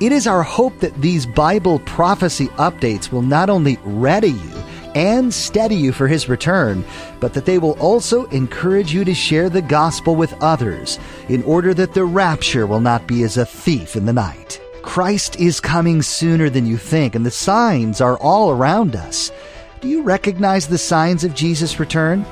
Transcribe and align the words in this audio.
It 0.00 0.12
is 0.12 0.26
our 0.26 0.42
hope 0.42 0.78
that 0.78 0.98
these 1.02 1.26
Bible 1.26 1.78
prophecy 1.80 2.46
updates 2.56 3.12
will 3.12 3.20
not 3.20 3.50
only 3.50 3.78
ready 3.84 4.30
you 4.30 4.62
and 4.94 5.32
steady 5.32 5.74
you 5.74 5.92
for 5.92 6.08
His 6.08 6.26
return, 6.26 6.86
but 7.20 7.34
that 7.34 7.44
they 7.44 7.58
will 7.58 7.78
also 7.78 8.24
encourage 8.28 8.94
you 8.94 9.04
to 9.04 9.12
share 9.12 9.50
the 9.50 9.60
gospel 9.60 10.16
with 10.16 10.32
others 10.42 10.98
in 11.28 11.42
order 11.42 11.74
that 11.74 11.92
the 11.92 12.06
rapture 12.06 12.66
will 12.66 12.80
not 12.80 13.06
be 13.06 13.24
as 13.24 13.36
a 13.36 13.44
thief 13.44 13.94
in 13.94 14.06
the 14.06 14.12
night. 14.14 14.58
Christ 14.80 15.38
is 15.38 15.60
coming 15.60 16.00
sooner 16.00 16.48
than 16.48 16.64
you 16.64 16.78
think, 16.78 17.14
and 17.14 17.26
the 17.26 17.30
signs 17.30 18.00
are 18.00 18.16
all 18.20 18.52
around 18.52 18.96
us. 18.96 19.30
Do 19.82 19.88
you 19.88 20.00
recognize 20.00 20.66
the 20.66 20.78
signs 20.78 21.24
of 21.24 21.34
Jesus' 21.34 21.78
return? 21.78 22.24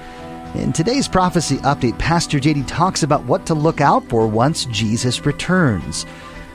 In 0.54 0.72
today's 0.72 1.06
prophecy 1.06 1.58
update, 1.58 1.98
Pastor 1.98 2.38
JD 2.38 2.66
talks 2.66 3.02
about 3.02 3.24
what 3.24 3.44
to 3.44 3.52
look 3.52 3.82
out 3.82 4.08
for 4.08 4.26
once 4.26 4.64
Jesus 4.64 5.26
returns. 5.26 6.06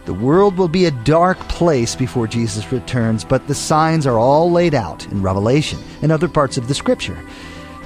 The 0.06 0.14
world 0.14 0.58
will 0.58 0.68
be 0.68 0.86
a 0.86 0.92
dark 0.92 1.40
place 1.48 1.96
before 1.96 2.28
Jesus 2.28 2.74
returns, 2.74 3.24
but 3.24 3.48
the 3.48 3.56
signs 3.56 4.06
are 4.06 4.20
all 4.20 4.52
laid 4.52 4.74
out 4.74 5.06
in 5.08 5.22
Revelation 5.22 5.80
and 6.02 6.12
other 6.12 6.28
parts 6.28 6.58
of 6.58 6.68
the 6.68 6.74
Scripture. 6.74 7.18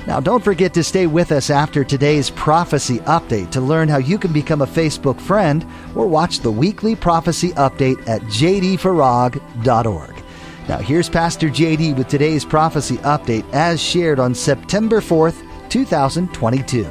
Now, 0.08 0.20
don't 0.20 0.44
forget 0.44 0.74
to 0.74 0.84
stay 0.84 1.06
with 1.06 1.32
us 1.32 1.52
after 1.52 1.84
today's 1.84 2.32
prophecy 2.32 3.00
update 3.00 3.52
to 3.52 3.62
learn 3.62 3.90
how 3.90 3.98
you 3.98 4.18
can 4.18 4.34
become 4.34 4.62
a 4.62 4.68
Facebook 4.68 5.20
friend 5.20 5.66
or 5.96 6.08
watch 6.08 6.40
the 6.40 6.52
weekly 6.52 6.96
prophecy 6.96 7.50
update 7.50 8.08
at 8.08 8.22
jdfarag.org. 8.24 10.24
Now, 10.68 10.78
here's 10.80 11.10
Pastor 11.10 11.50
JD 11.50 11.98
with 11.98 12.08
today's 12.08 12.46
prophecy 12.46 12.98
update 12.98 13.46
as 13.54 13.82
shared 13.82 14.20
on 14.20 14.34
September 14.34 15.02
4th, 15.02 15.44
2022. 15.70 16.84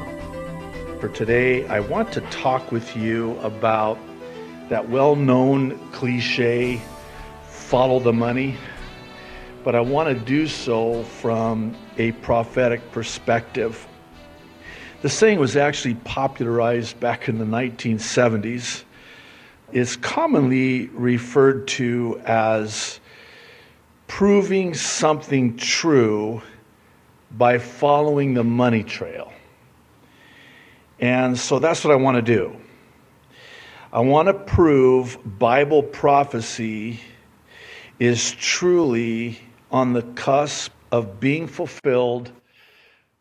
For 1.01 1.09
today, 1.09 1.67
I 1.67 1.81
want 1.81 2.13
to 2.13 2.21
talk 2.23 2.71
with 2.71 2.97
you 2.97 3.39
about 3.41 3.99
that 4.69 4.89
well 4.89 5.15
known 5.17 5.79
cliche 5.93 6.81
follow 7.49 8.01
the 8.01 8.13
money, 8.13 8.57
but 9.65 9.75
I 9.75 9.81
want 9.81 10.09
to 10.09 10.15
do 10.15 10.47
so 10.47 11.03
from 11.03 11.77
a 11.99 12.13
prophetic 12.13 12.93
perspective. 12.93 13.87
The 15.03 15.09
saying 15.09 15.39
was 15.39 15.57
actually 15.57 15.95
popularized 15.95 16.99
back 17.01 17.29
in 17.29 17.39
the 17.39 17.45
1970s. 17.45 18.85
It's 19.73 19.97
commonly 19.97 20.87
referred 20.89 21.69
to 21.69 22.21
as 22.25 23.01
proving 24.07 24.75
something 24.75 25.57
true 25.57 26.41
by 27.33 27.59
following 27.59 28.35
the 28.35 28.45
money 28.45 28.83
trail. 28.83 29.33
And 30.99 31.39
so 31.39 31.59
that's 31.59 31.85
what 31.85 31.93
I 31.93 31.97
want 31.97 32.17
to 32.17 32.23
do. 32.23 32.57
I 33.97 34.01
want 34.01 34.29
to 34.29 34.35
prove 34.35 35.19
Bible 35.25 35.83
prophecy 35.83 37.01
is 37.99 38.33
truly 38.33 39.41
on 39.71 39.95
the 39.95 40.03
cusp 40.03 40.71
of 40.93 41.19
being 41.19 41.47
fulfilled 41.47 42.31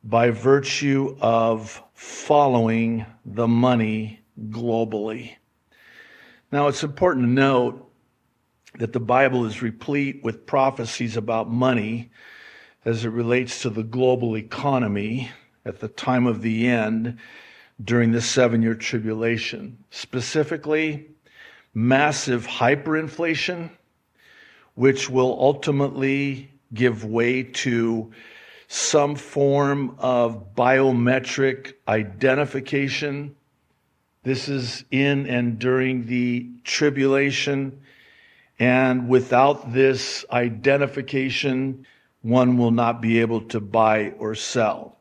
by 0.03 0.31
virtue 0.31 1.15
of 1.21 1.81
following 1.93 3.05
the 3.23 3.47
money 3.47 4.19
globally. 4.49 5.37
Now, 6.51 6.67
it's 6.67 6.83
important 6.83 7.23
to 7.23 7.31
note 7.31 7.89
that 8.77 8.91
the 8.91 8.99
Bible 8.99 9.45
is 9.45 9.61
replete 9.61 10.25
with 10.25 10.45
prophecies 10.45 11.15
about 11.15 11.49
money 11.49 12.11
as 12.83 13.05
it 13.05 13.11
relates 13.11 13.61
to 13.61 13.69
the 13.69 13.83
global 13.83 14.35
economy 14.35 15.31
at 15.63 15.79
the 15.79 15.87
time 15.87 16.27
of 16.27 16.41
the 16.41 16.67
end 16.67 17.17
during 17.83 18.11
the 18.11 18.21
seven 18.21 18.61
year 18.61 18.75
tribulation. 18.75 19.77
Specifically, 19.89 21.07
massive 21.73 22.47
hyperinflation, 22.47 23.69
which 24.75 25.09
will 25.09 25.37
ultimately 25.39 26.49
give 26.73 27.03
way 27.03 27.43
to 27.43 28.11
some 28.67 29.15
form 29.15 29.95
of 29.99 30.55
biometric 30.55 31.73
identification. 31.87 33.35
This 34.23 34.49
is 34.49 34.83
in 34.89 35.27
and 35.27 35.59
during 35.59 36.07
the 36.07 36.49
tribulation. 36.63 37.81
And 38.57 39.09
without 39.09 39.73
this 39.73 40.25
identification, 40.31 41.85
one 42.21 42.57
will 42.57 42.71
not 42.71 43.01
be 43.01 43.19
able 43.19 43.41
to 43.41 43.59
buy 43.59 44.13
or 44.17 44.33
sell. 44.33 44.94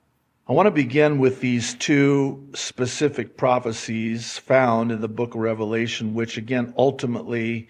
I 0.47 0.53
want 0.53 0.67
to 0.67 0.71
begin 0.71 1.17
with 1.17 1.41
these 1.41 1.73
two 1.73 2.51
specific 2.55 3.39
prophecies 3.39 4.37
found 4.37 4.93
in 4.93 5.01
the 5.01 5.09
book 5.09 5.35
of 5.35 5.41
Revelation, 5.41 6.13
which 6.13 6.37
again 6.37 6.75
ultimately 6.77 7.69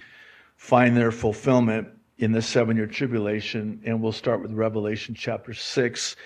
find 0.56 0.96
their 0.96 1.12
fulfillment 1.12 1.86
in 2.18 2.32
the 2.32 2.42
seven 2.42 2.76
year 2.76 2.88
tribulation. 2.88 3.80
And 3.86 4.02
we'll 4.02 4.10
start 4.10 4.42
with 4.42 4.50
Revelation 4.50 5.14
chapter 5.14 5.54
6 5.54 6.16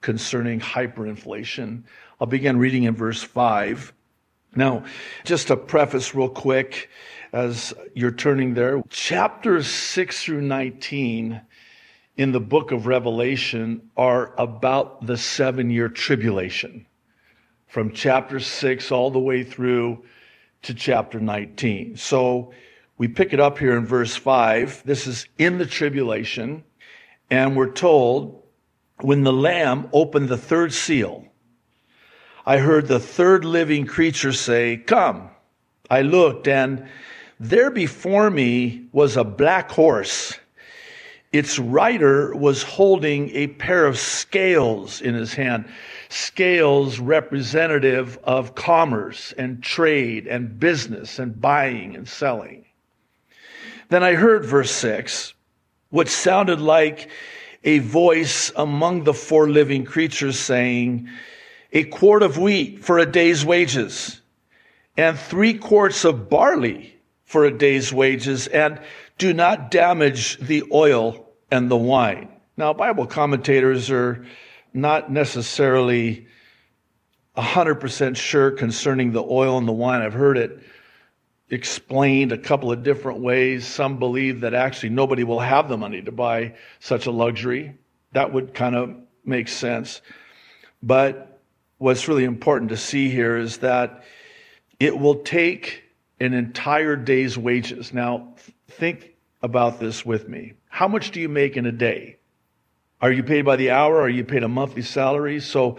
concerning 0.00 0.60
hyperinflation. 0.60 1.82
I'll 2.18 2.26
begin 2.26 2.56
reading 2.56 2.84
in 2.84 2.94
verse 2.94 3.22
5. 3.22 3.92
Now, 4.56 4.84
just 5.24 5.50
a 5.50 5.58
preface 5.58 6.14
real 6.14 6.30
quick 6.30 6.88
as 7.34 7.74
you're 7.92 8.12
turning 8.12 8.54
there. 8.54 8.82
Chapters 8.88 9.66
6 9.66 10.24
through 10.24 10.40
19 10.40 11.42
in 12.18 12.32
the 12.32 12.40
book 12.40 12.72
of 12.72 12.86
Revelation 12.86 13.80
are 13.96 14.34
about 14.38 15.06
the 15.06 15.16
seven 15.16 15.70
year 15.70 15.88
tribulation 15.88 16.84
from 17.68 17.92
chapter 17.92 18.40
6 18.40 18.90
all 18.90 19.10
the 19.10 19.20
way 19.20 19.44
through 19.44 20.04
to 20.62 20.74
chapter 20.74 21.20
19. 21.20 21.96
So 21.96 22.52
we 22.98 23.06
pick 23.06 23.32
it 23.32 23.38
up 23.38 23.58
here 23.58 23.76
in 23.76 23.86
verse 23.86 24.16
5. 24.16 24.82
This 24.84 25.06
is 25.06 25.28
in 25.38 25.58
the 25.58 25.66
tribulation, 25.66 26.64
and 27.30 27.56
we're 27.56 27.70
told 27.70 28.42
when 29.00 29.22
the 29.22 29.32
Lamb 29.32 29.88
opened 29.92 30.28
the 30.28 30.36
third 30.36 30.72
seal, 30.72 31.24
I 32.44 32.58
heard 32.58 32.88
the 32.88 32.98
third 32.98 33.44
living 33.44 33.86
creature 33.86 34.32
say, 34.32 34.76
Come. 34.76 35.30
I 35.88 36.02
looked, 36.02 36.48
and 36.48 36.88
there 37.38 37.70
before 37.70 38.28
me 38.28 38.88
was 38.90 39.16
a 39.16 39.22
black 39.22 39.70
horse 39.70 40.36
its 41.32 41.58
writer 41.58 42.34
was 42.34 42.62
holding 42.62 43.30
a 43.30 43.48
pair 43.48 43.84
of 43.86 43.98
scales 43.98 45.00
in 45.02 45.14
his 45.14 45.34
hand, 45.34 45.66
scales 46.08 46.98
representative 46.98 48.18
of 48.24 48.54
commerce 48.54 49.32
and 49.36 49.62
trade 49.62 50.26
and 50.26 50.58
business 50.58 51.18
and 51.18 51.40
buying 51.40 51.94
and 51.94 52.08
selling. 52.08 52.64
Then 53.90 54.02
I 54.02 54.14
heard 54.14 54.44
verse 54.44 54.70
6, 54.70 55.34
what 55.90 56.08
sounded 56.08 56.60
like 56.60 57.10
a 57.64 57.78
voice 57.80 58.52
among 58.56 59.04
the 59.04 59.14
four 59.14 59.48
living 59.50 59.84
creatures 59.84 60.38
saying, 60.38 61.08
A 61.72 61.84
quart 61.84 62.22
of 62.22 62.38
wheat 62.38 62.84
for 62.84 62.98
a 62.98 63.10
day's 63.10 63.44
wages, 63.44 64.20
and 64.96 65.18
three 65.18 65.54
quarts 65.54 66.04
of 66.04 66.30
barley 66.30 66.96
for 67.24 67.44
a 67.44 67.50
day's 67.50 67.92
wages, 67.92 68.46
and 68.46 68.80
do 69.18 69.34
not 69.34 69.70
damage 69.70 70.38
the 70.38 70.64
oil 70.72 71.27
and 71.50 71.70
the 71.70 71.76
wine. 71.76 72.28
Now, 72.56 72.72
Bible 72.72 73.06
commentators 73.06 73.90
are 73.90 74.26
not 74.74 75.10
necessarily 75.10 76.26
100% 77.36 78.16
sure 78.16 78.50
concerning 78.50 79.12
the 79.12 79.22
oil 79.22 79.58
and 79.58 79.68
the 79.68 79.72
wine. 79.72 80.02
I've 80.02 80.12
heard 80.12 80.36
it 80.36 80.58
explained 81.50 82.32
a 82.32 82.38
couple 82.38 82.72
of 82.72 82.82
different 82.82 83.20
ways. 83.20 83.66
Some 83.66 83.98
believe 83.98 84.40
that 84.40 84.54
actually 84.54 84.90
nobody 84.90 85.24
will 85.24 85.40
have 85.40 85.68
the 85.68 85.76
money 85.76 86.02
to 86.02 86.12
buy 86.12 86.54
such 86.80 87.06
a 87.06 87.10
luxury. 87.10 87.74
That 88.12 88.32
would 88.32 88.54
kind 88.54 88.74
of 88.74 88.96
make 89.24 89.48
sense. 89.48 90.02
But 90.82 91.40
what's 91.78 92.08
really 92.08 92.24
important 92.24 92.70
to 92.70 92.76
see 92.76 93.08
here 93.08 93.36
is 93.36 93.58
that 93.58 94.04
it 94.80 94.98
will 94.98 95.16
take 95.22 95.84
an 96.20 96.34
entire 96.34 96.96
day's 96.96 97.38
wages. 97.38 97.92
Now, 97.92 98.34
think 98.68 99.14
about 99.42 99.80
this 99.80 100.04
with 100.04 100.28
me. 100.28 100.54
How 100.68 100.88
much 100.88 101.10
do 101.10 101.20
you 101.20 101.28
make 101.28 101.56
in 101.56 101.66
a 101.66 101.72
day? 101.72 102.16
Are 103.00 103.12
you 103.12 103.22
paid 103.22 103.44
by 103.44 103.56
the 103.56 103.70
hour? 103.70 104.00
Are 104.00 104.08
you 104.08 104.24
paid 104.24 104.42
a 104.42 104.48
monthly 104.48 104.82
salary? 104.82 105.40
So 105.40 105.78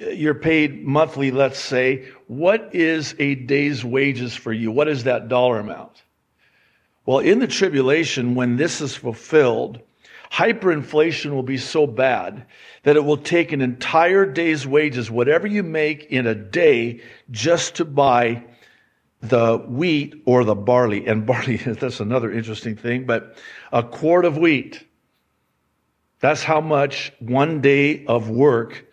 uh, 0.00 0.10
you're 0.10 0.34
paid 0.34 0.84
monthly, 0.84 1.30
let's 1.30 1.58
say. 1.58 2.08
What 2.26 2.74
is 2.74 3.14
a 3.18 3.34
day's 3.34 3.84
wages 3.84 4.34
for 4.34 4.52
you? 4.52 4.70
What 4.70 4.88
is 4.88 5.04
that 5.04 5.28
dollar 5.28 5.58
amount? 5.58 6.02
Well, 7.06 7.20
in 7.20 7.38
the 7.38 7.46
tribulation, 7.46 8.34
when 8.34 8.56
this 8.56 8.82
is 8.82 8.94
fulfilled, 8.94 9.80
hyperinflation 10.30 11.30
will 11.30 11.42
be 11.42 11.56
so 11.56 11.86
bad 11.86 12.44
that 12.82 12.96
it 12.96 13.04
will 13.04 13.16
take 13.16 13.52
an 13.52 13.62
entire 13.62 14.26
day's 14.26 14.66
wages, 14.66 15.10
whatever 15.10 15.46
you 15.46 15.62
make 15.62 16.04
in 16.04 16.26
a 16.26 16.34
day, 16.34 17.00
just 17.30 17.76
to 17.76 17.86
buy 17.86 18.44
the 19.20 19.58
wheat 19.58 20.22
or 20.26 20.44
the 20.44 20.54
barley. 20.54 21.06
And 21.06 21.26
barley, 21.26 21.56
that's 21.66 22.00
another 22.00 22.30
interesting 22.30 22.76
thing, 22.76 23.06
but 23.06 23.36
a 23.72 23.82
quart 23.82 24.24
of 24.24 24.36
wheat. 24.38 24.84
That's 26.20 26.42
how 26.42 26.60
much 26.60 27.12
one 27.20 27.60
day 27.60 28.04
of 28.06 28.28
work 28.28 28.86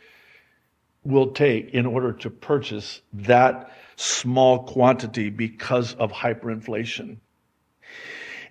will 1.04 1.32
take 1.32 1.70
in 1.74 1.86
order 1.86 2.14
to 2.14 2.30
purchase 2.30 3.02
that 3.14 3.72
small 3.96 4.64
quantity 4.64 5.30
because 5.30 5.94
of 5.96 6.12
hyperinflation. 6.12 7.18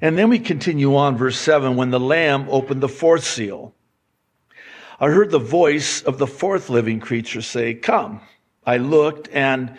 And 0.00 0.18
then 0.18 0.28
we 0.28 0.38
continue 0.38 0.96
on, 0.96 1.16
verse 1.16 1.38
7 1.38 1.76
when 1.76 1.90
the 1.90 2.00
Lamb 2.00 2.46
opened 2.50 2.80
the 2.80 2.88
fourth 2.88 3.24
seal. 3.24 3.74
I 5.00 5.08
heard 5.08 5.30
the 5.30 5.38
voice 5.38 6.02
of 6.02 6.18
the 6.18 6.26
fourth 6.26 6.70
living 6.70 7.00
creature 7.00 7.42
say, 7.42 7.74
Come. 7.74 8.20
I 8.66 8.78
looked, 8.78 9.28
and 9.32 9.76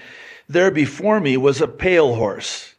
there 0.47 0.71
before 0.71 1.19
me 1.19 1.37
was 1.37 1.61
a 1.61 1.67
pale 1.67 2.15
horse. 2.15 2.75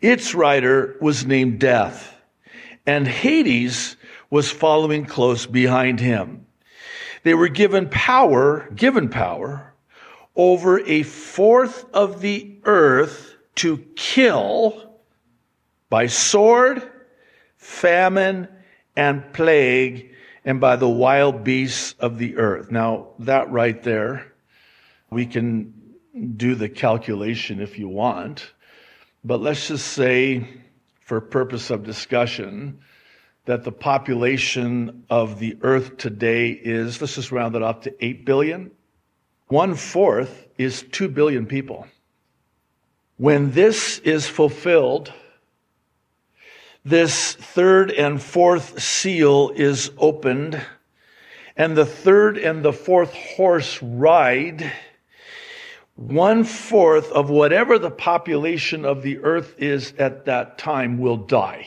Its 0.00 0.34
rider 0.34 0.96
was 1.00 1.26
named 1.26 1.58
Death, 1.58 2.14
and 2.86 3.06
Hades 3.06 3.96
was 4.30 4.50
following 4.50 5.06
close 5.06 5.46
behind 5.46 6.00
him. 6.00 6.46
They 7.22 7.34
were 7.34 7.48
given 7.48 7.88
power, 7.88 8.68
given 8.74 9.08
power, 9.08 9.74
over 10.36 10.80
a 10.80 11.02
fourth 11.02 11.84
of 11.92 12.20
the 12.20 12.56
earth 12.64 13.34
to 13.56 13.78
kill 13.96 15.00
by 15.90 16.06
sword, 16.06 16.82
famine, 17.56 18.46
and 18.94 19.32
plague, 19.32 20.14
and 20.44 20.60
by 20.60 20.76
the 20.76 20.88
wild 20.88 21.42
beasts 21.42 21.94
of 21.98 22.18
the 22.18 22.36
earth. 22.36 22.70
Now, 22.70 23.08
that 23.18 23.50
right 23.50 23.82
there, 23.82 24.27
we 25.10 25.26
can 25.26 25.72
do 26.36 26.54
the 26.54 26.68
calculation 26.68 27.60
if 27.60 27.78
you 27.78 27.88
want, 27.88 28.52
but 29.24 29.40
let's 29.40 29.68
just 29.68 29.88
say, 29.88 30.46
for 31.00 31.20
purpose 31.20 31.70
of 31.70 31.84
discussion, 31.84 32.80
that 33.46 33.64
the 33.64 33.72
population 33.72 35.04
of 35.08 35.38
the 35.38 35.56
earth 35.62 35.96
today 35.96 36.50
is, 36.50 37.00
let's 37.00 37.14
just 37.14 37.32
round 37.32 37.56
it 37.56 37.62
up 37.62 37.82
to 37.82 38.04
8 38.04 38.24
billion. 38.24 38.70
One 39.46 39.74
fourth 39.74 40.46
is 40.58 40.82
2 40.92 41.08
billion 41.08 41.46
people. 41.46 41.86
When 43.16 43.52
this 43.52 43.98
is 44.00 44.26
fulfilled, 44.26 45.12
this 46.84 47.34
third 47.34 47.90
and 47.90 48.22
fourth 48.22 48.80
seal 48.82 49.50
is 49.56 49.90
opened, 49.98 50.64
and 51.56 51.76
the 51.76 51.86
third 51.86 52.38
and 52.38 52.62
the 52.62 52.72
fourth 52.72 53.12
horse 53.14 53.82
ride. 53.82 54.72
One 55.98 56.44
fourth 56.44 57.10
of 57.10 57.28
whatever 57.28 57.76
the 57.76 57.90
population 57.90 58.84
of 58.84 59.02
the 59.02 59.18
earth 59.18 59.56
is 59.58 59.94
at 59.98 60.26
that 60.26 60.56
time 60.56 60.98
will 60.98 61.16
die. 61.16 61.66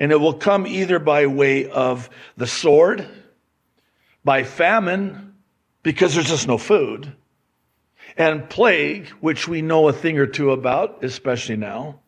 And 0.00 0.10
it 0.10 0.16
will 0.16 0.34
come 0.34 0.66
either 0.66 0.98
by 0.98 1.26
way 1.26 1.70
of 1.70 2.10
the 2.36 2.48
sword, 2.48 3.06
by 4.24 4.42
famine, 4.42 5.36
because 5.84 6.14
there's 6.14 6.26
just 6.26 6.48
no 6.48 6.58
food, 6.58 7.12
and 8.16 8.50
plague, 8.50 9.06
which 9.20 9.46
we 9.46 9.62
know 9.62 9.86
a 9.86 9.92
thing 9.92 10.18
or 10.18 10.26
two 10.26 10.50
about, 10.50 11.04
especially 11.04 11.56
now, 11.56 12.00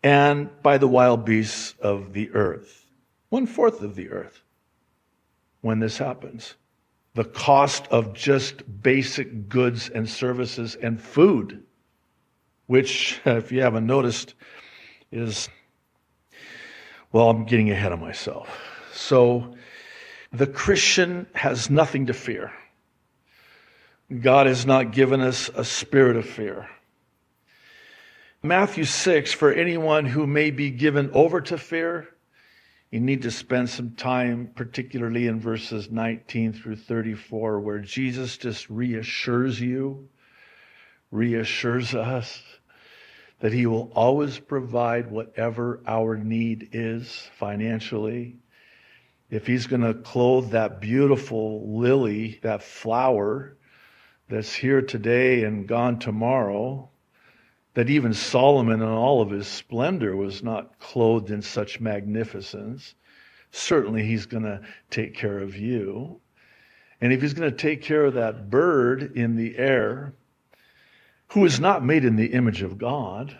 and 0.00 0.48
by 0.62 0.78
the 0.78 0.86
wild 0.86 1.24
beasts 1.24 1.74
of 1.80 2.12
the 2.12 2.30
earth. 2.30 2.86
One 3.30 3.46
fourth 3.46 3.82
of 3.82 3.96
the 3.96 4.10
earth 4.10 4.42
when 5.60 5.80
this 5.80 5.98
happens. 5.98 6.54
The 7.14 7.24
cost 7.24 7.86
of 7.88 8.14
just 8.14 8.62
basic 8.82 9.48
goods 9.48 9.88
and 9.88 10.08
services 10.08 10.76
and 10.76 11.00
food, 11.00 11.62
which, 12.66 13.20
if 13.26 13.52
you 13.52 13.62
haven't 13.62 13.86
noticed, 13.86 14.34
is, 15.10 15.48
well, 17.12 17.30
I'm 17.30 17.44
getting 17.44 17.70
ahead 17.70 17.92
of 17.92 18.00
myself. 18.00 18.48
So 18.92 19.54
the 20.32 20.46
Christian 20.46 21.26
has 21.34 21.70
nothing 21.70 22.06
to 22.06 22.14
fear. 22.14 22.52
God 24.20 24.46
has 24.46 24.66
not 24.66 24.92
given 24.92 25.20
us 25.20 25.50
a 25.54 25.64
spirit 25.64 26.16
of 26.16 26.26
fear 26.26 26.68
Matthew 28.42 28.84
6, 28.84 29.32
for 29.32 29.52
anyone 29.52 30.06
who 30.06 30.26
may 30.26 30.50
be 30.50 30.70
given 30.70 31.10
over 31.12 31.42
to 31.42 31.58
fear, 31.58 32.08
you 32.90 33.00
need 33.00 33.22
to 33.22 33.30
spend 33.30 33.70
some 33.70 33.92
time, 33.92 34.50
particularly 34.54 35.28
in 35.28 35.40
verses 35.40 35.90
19 35.90 36.52
through 36.52 36.76
34, 36.76 37.60
where 37.60 37.78
Jesus 37.78 38.36
just 38.36 38.68
reassures 38.68 39.60
you, 39.60 40.08
reassures 41.12 41.94
us 41.94 42.42
that 43.40 43.52
he 43.52 43.66
will 43.66 43.90
always 43.94 44.38
provide 44.38 45.10
whatever 45.10 45.80
our 45.86 46.16
need 46.16 46.70
is 46.72 47.30
financially. 47.38 48.36
If 49.30 49.46
he's 49.46 49.66
going 49.66 49.82
to 49.82 49.94
clothe 49.94 50.50
that 50.50 50.80
beautiful 50.80 51.78
lily, 51.78 52.38
that 52.42 52.62
flower 52.62 53.56
that's 54.28 54.52
here 54.52 54.82
today 54.82 55.44
and 55.44 55.66
gone 55.66 55.98
tomorrow, 55.98 56.89
that 57.74 57.90
even 57.90 58.12
Solomon 58.12 58.82
in 58.82 58.88
all 58.88 59.22
of 59.22 59.30
his 59.30 59.46
splendor 59.46 60.16
was 60.16 60.42
not 60.42 60.78
clothed 60.78 61.30
in 61.30 61.42
such 61.42 61.80
magnificence. 61.80 62.94
Certainly, 63.52 64.04
he's 64.04 64.26
going 64.26 64.42
to 64.42 64.60
take 64.90 65.14
care 65.14 65.38
of 65.38 65.56
you. 65.56 66.20
And 67.00 67.12
if 67.12 67.22
he's 67.22 67.34
going 67.34 67.50
to 67.50 67.56
take 67.56 67.82
care 67.82 68.04
of 68.04 68.14
that 68.14 68.50
bird 68.50 69.16
in 69.16 69.36
the 69.36 69.56
air, 69.56 70.14
who 71.28 71.44
is 71.44 71.60
not 71.60 71.84
made 71.84 72.04
in 72.04 72.16
the 72.16 72.32
image 72.32 72.62
of 72.62 72.76
God, 72.76 73.38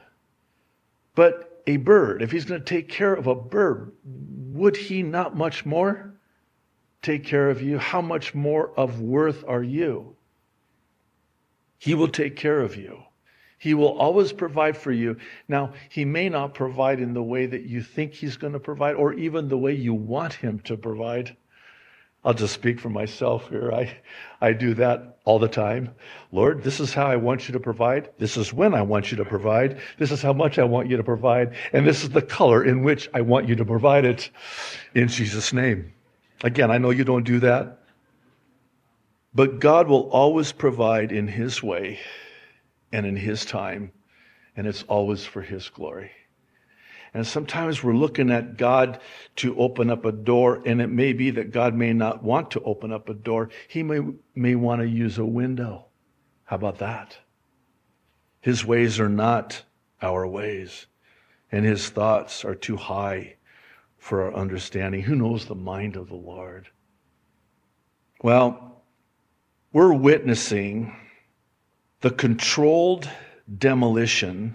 but 1.14 1.62
a 1.66 1.76
bird, 1.76 2.22
if 2.22 2.30
he's 2.30 2.44
going 2.44 2.60
to 2.60 2.64
take 2.64 2.88
care 2.88 3.12
of 3.12 3.26
a 3.26 3.34
bird, 3.34 3.92
would 4.04 4.76
he 4.76 5.02
not 5.02 5.36
much 5.36 5.66
more 5.66 6.14
take 7.02 7.24
care 7.24 7.50
of 7.50 7.62
you? 7.62 7.78
How 7.78 8.00
much 8.00 8.34
more 8.34 8.72
of 8.76 9.00
worth 9.00 9.44
are 9.46 9.62
you? 9.62 10.16
He 11.78 11.94
will 11.94 12.08
take 12.08 12.36
care 12.36 12.60
of 12.60 12.76
you. 12.76 13.02
He 13.60 13.74
will 13.74 13.98
always 13.98 14.32
provide 14.32 14.74
for 14.74 14.90
you. 14.90 15.18
Now, 15.46 15.74
He 15.90 16.06
may 16.06 16.30
not 16.30 16.54
provide 16.54 16.98
in 16.98 17.12
the 17.12 17.22
way 17.22 17.44
that 17.44 17.64
you 17.64 17.82
think 17.82 18.14
He's 18.14 18.38
going 18.38 18.54
to 18.54 18.58
provide 18.58 18.94
or 18.94 19.12
even 19.12 19.48
the 19.48 19.58
way 19.58 19.74
you 19.74 19.92
want 19.92 20.32
Him 20.32 20.60
to 20.60 20.78
provide. 20.78 21.36
I'll 22.24 22.32
just 22.32 22.54
speak 22.54 22.80
for 22.80 22.88
myself 22.88 23.50
here. 23.50 23.70
I, 23.70 23.94
I 24.40 24.54
do 24.54 24.72
that 24.74 25.18
all 25.26 25.38
the 25.38 25.46
time. 25.46 25.90
Lord, 26.32 26.62
this 26.62 26.80
is 26.80 26.94
how 26.94 27.06
I 27.06 27.16
want 27.16 27.48
you 27.48 27.52
to 27.52 27.60
provide. 27.60 28.08
This 28.16 28.38
is 28.38 28.50
when 28.50 28.72
I 28.72 28.80
want 28.80 29.10
you 29.10 29.18
to 29.18 29.26
provide. 29.26 29.78
This 29.98 30.10
is 30.10 30.22
how 30.22 30.32
much 30.32 30.58
I 30.58 30.64
want 30.64 30.88
you 30.88 30.96
to 30.96 31.04
provide. 31.04 31.54
And 31.74 31.86
this 31.86 32.02
is 32.02 32.08
the 32.08 32.22
color 32.22 32.64
in 32.64 32.82
which 32.82 33.10
I 33.12 33.20
want 33.20 33.46
you 33.46 33.56
to 33.56 33.64
provide 33.66 34.06
it 34.06 34.30
in 34.94 35.08
Jesus' 35.08 35.52
name. 35.52 35.92
Again, 36.42 36.70
I 36.70 36.78
know 36.78 36.88
you 36.88 37.04
don't 37.04 37.24
do 37.24 37.40
that. 37.40 37.80
But 39.34 39.60
God 39.60 39.86
will 39.86 40.08
always 40.08 40.50
provide 40.50 41.12
in 41.12 41.28
His 41.28 41.62
way 41.62 41.98
and 42.92 43.06
in 43.06 43.16
His 43.16 43.44
time, 43.44 43.92
and 44.56 44.66
it's 44.66 44.82
always 44.84 45.24
for 45.24 45.42
His 45.42 45.68
glory. 45.68 46.10
And 47.12 47.26
sometimes 47.26 47.82
we're 47.82 47.94
looking 47.94 48.30
at 48.30 48.56
God 48.56 49.00
to 49.36 49.58
open 49.58 49.90
up 49.90 50.04
a 50.04 50.12
door, 50.12 50.62
and 50.64 50.80
it 50.80 50.88
may 50.88 51.12
be 51.12 51.30
that 51.30 51.50
God 51.50 51.74
may 51.74 51.92
not 51.92 52.22
want 52.22 52.52
to 52.52 52.60
open 52.62 52.92
up 52.92 53.08
a 53.08 53.14
door. 53.14 53.50
He 53.66 53.82
may, 53.82 54.00
may 54.34 54.54
want 54.54 54.80
to 54.80 54.88
use 54.88 55.18
a 55.18 55.24
window. 55.24 55.86
How 56.44 56.56
about 56.56 56.78
that? 56.78 57.16
His 58.40 58.64
ways 58.64 59.00
are 59.00 59.08
not 59.08 59.62
our 60.00 60.26
ways, 60.26 60.86
and 61.50 61.64
his 61.64 61.88
thoughts 61.88 62.44
are 62.44 62.54
too 62.54 62.76
high 62.76 63.36
for 63.98 64.22
our 64.22 64.34
understanding. 64.34 65.02
Who 65.02 65.16
knows 65.16 65.44
the 65.44 65.54
mind 65.54 65.96
of 65.96 66.08
the 66.08 66.14
Lord? 66.14 66.68
Well, 68.22 68.82
we're 69.72 69.92
witnessing 69.92 70.96
the 72.00 72.10
controlled 72.10 73.08
demolition 73.58 74.54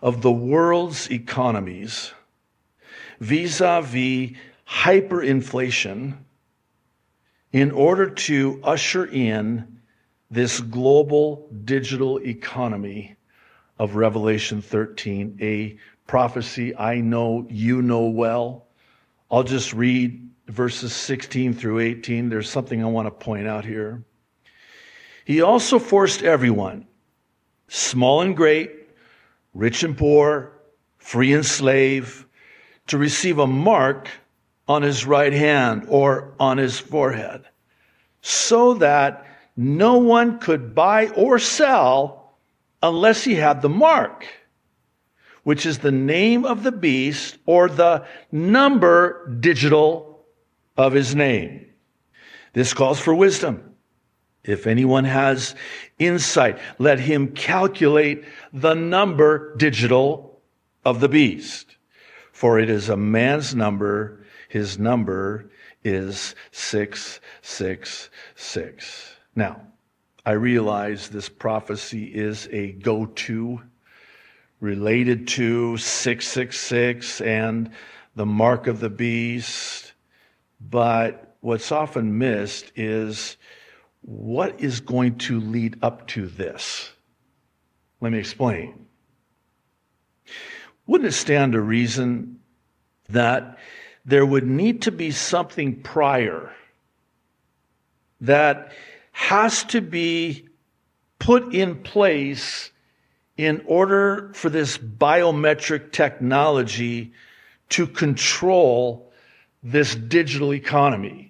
of 0.00 0.22
the 0.22 0.32
world's 0.32 1.10
economies 1.10 2.12
vis 3.20 3.60
a 3.60 3.82
vis 3.82 4.36
hyperinflation 4.68 6.16
in 7.52 7.70
order 7.70 8.10
to 8.10 8.60
usher 8.62 9.06
in 9.06 9.80
this 10.30 10.60
global 10.60 11.48
digital 11.64 12.20
economy 12.20 13.16
of 13.78 13.94
Revelation 13.96 14.60
13, 14.60 15.38
a 15.40 15.78
prophecy 16.06 16.76
I 16.76 17.00
know 17.00 17.46
you 17.48 17.80
know 17.80 18.08
well. 18.08 18.66
I'll 19.30 19.42
just 19.42 19.72
read 19.72 20.28
verses 20.46 20.92
16 20.92 21.54
through 21.54 21.80
18. 21.80 22.28
There's 22.28 22.50
something 22.50 22.82
I 22.82 22.86
want 22.86 23.06
to 23.06 23.10
point 23.10 23.46
out 23.46 23.64
here. 23.64 24.04
He 25.28 25.42
also 25.42 25.78
forced 25.78 26.22
everyone, 26.22 26.86
small 27.68 28.22
and 28.22 28.34
great, 28.34 28.70
rich 29.52 29.82
and 29.82 29.94
poor, 29.94 30.52
free 30.96 31.34
and 31.34 31.44
slave, 31.44 32.26
to 32.86 32.96
receive 32.96 33.38
a 33.38 33.46
mark 33.46 34.08
on 34.66 34.80
his 34.80 35.04
right 35.04 35.34
hand 35.34 35.84
or 35.90 36.32
on 36.40 36.56
his 36.56 36.78
forehead, 36.78 37.42
so 38.22 38.72
that 38.72 39.26
no 39.54 39.98
one 39.98 40.38
could 40.38 40.74
buy 40.74 41.08
or 41.08 41.38
sell 41.38 42.38
unless 42.82 43.22
he 43.22 43.34
had 43.34 43.60
the 43.60 43.68
mark, 43.68 44.26
which 45.42 45.66
is 45.66 45.80
the 45.80 45.92
name 45.92 46.46
of 46.46 46.62
the 46.62 46.72
beast 46.72 47.36
or 47.44 47.68
the 47.68 48.02
number 48.32 49.28
digital 49.40 50.24
of 50.78 50.94
his 50.94 51.14
name. 51.14 51.66
This 52.54 52.72
calls 52.72 52.98
for 52.98 53.14
wisdom. 53.14 53.67
If 54.44 54.66
anyone 54.66 55.04
has 55.04 55.54
insight, 55.98 56.58
let 56.78 57.00
him 57.00 57.28
calculate 57.28 58.24
the 58.52 58.74
number 58.74 59.54
digital 59.56 60.40
of 60.84 61.00
the 61.00 61.08
beast. 61.08 61.76
For 62.32 62.58
it 62.58 62.70
is 62.70 62.88
a 62.88 62.96
man's 62.96 63.54
number. 63.54 64.24
His 64.48 64.78
number 64.78 65.50
is 65.84 66.34
666. 66.52 68.10
Now, 69.34 69.60
I 70.24 70.32
realize 70.32 71.08
this 71.08 71.28
prophecy 71.28 72.04
is 72.04 72.48
a 72.52 72.72
go 72.72 73.06
to 73.06 73.62
related 74.60 75.28
to 75.28 75.76
666 75.76 77.20
and 77.20 77.70
the 78.14 78.26
mark 78.26 78.66
of 78.66 78.80
the 78.80 78.90
beast. 78.90 79.92
But 80.60 81.36
what's 81.40 81.70
often 81.70 82.18
missed 82.18 82.72
is 82.74 83.36
what 84.02 84.60
is 84.60 84.80
going 84.80 85.18
to 85.18 85.40
lead 85.40 85.78
up 85.82 86.06
to 86.08 86.26
this? 86.26 86.90
Let 88.00 88.12
me 88.12 88.18
explain. 88.18 88.86
Wouldn't 90.86 91.08
it 91.08 91.12
stand 91.12 91.52
to 91.52 91.60
reason 91.60 92.40
that 93.08 93.58
there 94.04 94.24
would 94.24 94.46
need 94.46 94.82
to 94.82 94.92
be 94.92 95.10
something 95.10 95.82
prior 95.82 96.50
that 98.20 98.72
has 99.12 99.64
to 99.64 99.80
be 99.80 100.48
put 101.18 101.54
in 101.54 101.82
place 101.82 102.70
in 103.36 103.62
order 103.66 104.30
for 104.34 104.48
this 104.48 104.78
biometric 104.78 105.92
technology 105.92 107.12
to 107.68 107.86
control 107.86 109.12
this 109.62 109.94
digital 109.94 110.54
economy? 110.54 111.27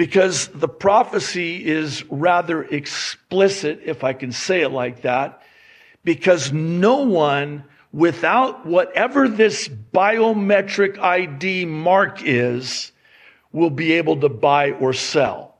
Because 0.00 0.48
the 0.48 0.66
prophecy 0.66 1.62
is 1.62 2.06
rather 2.08 2.62
explicit, 2.62 3.82
if 3.84 4.02
I 4.02 4.14
can 4.14 4.32
say 4.32 4.62
it 4.62 4.70
like 4.70 5.02
that, 5.02 5.42
because 6.04 6.54
no 6.54 7.02
one 7.02 7.64
without 7.92 8.64
whatever 8.64 9.28
this 9.28 9.68
biometric 9.68 10.98
ID 10.98 11.66
mark 11.66 12.22
is 12.22 12.92
will 13.52 13.68
be 13.68 13.92
able 13.92 14.18
to 14.20 14.30
buy 14.30 14.70
or 14.70 14.94
sell. 14.94 15.58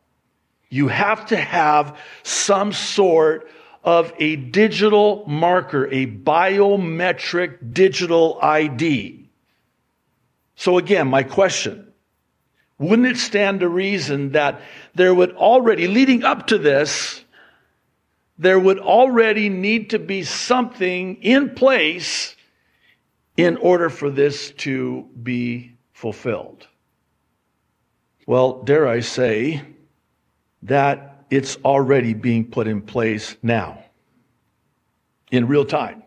You 0.71 0.89
have 0.89 1.27
to 1.27 1.37
have 1.37 1.99
some 2.23 2.73
sort 2.73 3.47
of 3.85 4.11
a 4.19 4.37
digital 4.37 5.23
marker, 5.27 5.87
a 5.89 6.07
biometric 6.07 7.75
digital 7.75 8.39
ID. 8.41 9.29
So 10.57 10.79
again, 10.79 11.09
my 11.09 11.25
question, 11.25 11.90
wouldn't 12.81 13.07
it 13.07 13.19
stand 13.19 13.61
to 13.61 13.69
reason 13.69 14.33
that 14.33 14.63
there 14.95 15.15
would 15.15 15.33
already, 15.33 15.87
leading 15.87 16.25
up 16.25 16.47
to 16.47 16.57
this, 16.57 17.23
there 18.39 18.59
would 18.59 18.79
already 18.79 19.51
need 19.51 19.91
to 19.91 19.99
be 19.99 20.23
something 20.23 21.17
in 21.23 21.51
place 21.51 22.35
in 23.37 23.59
order 23.59 23.91
for 23.91 24.09
this 24.09 24.53
to 24.53 25.07
be 25.23 25.77
fulfilled? 25.93 26.67
Well, 28.27 28.63
dare 28.63 28.89
I 28.89 29.01
say 29.01 29.63
that 30.63 31.25
it's 31.31 31.59
already 31.65 32.15
being 32.15 32.47
put 32.47 32.67
in 32.67 32.81
place 32.81 33.37
now, 33.43 33.85
in 35.31 35.49
real 35.49 35.67
time, 35.67 36.03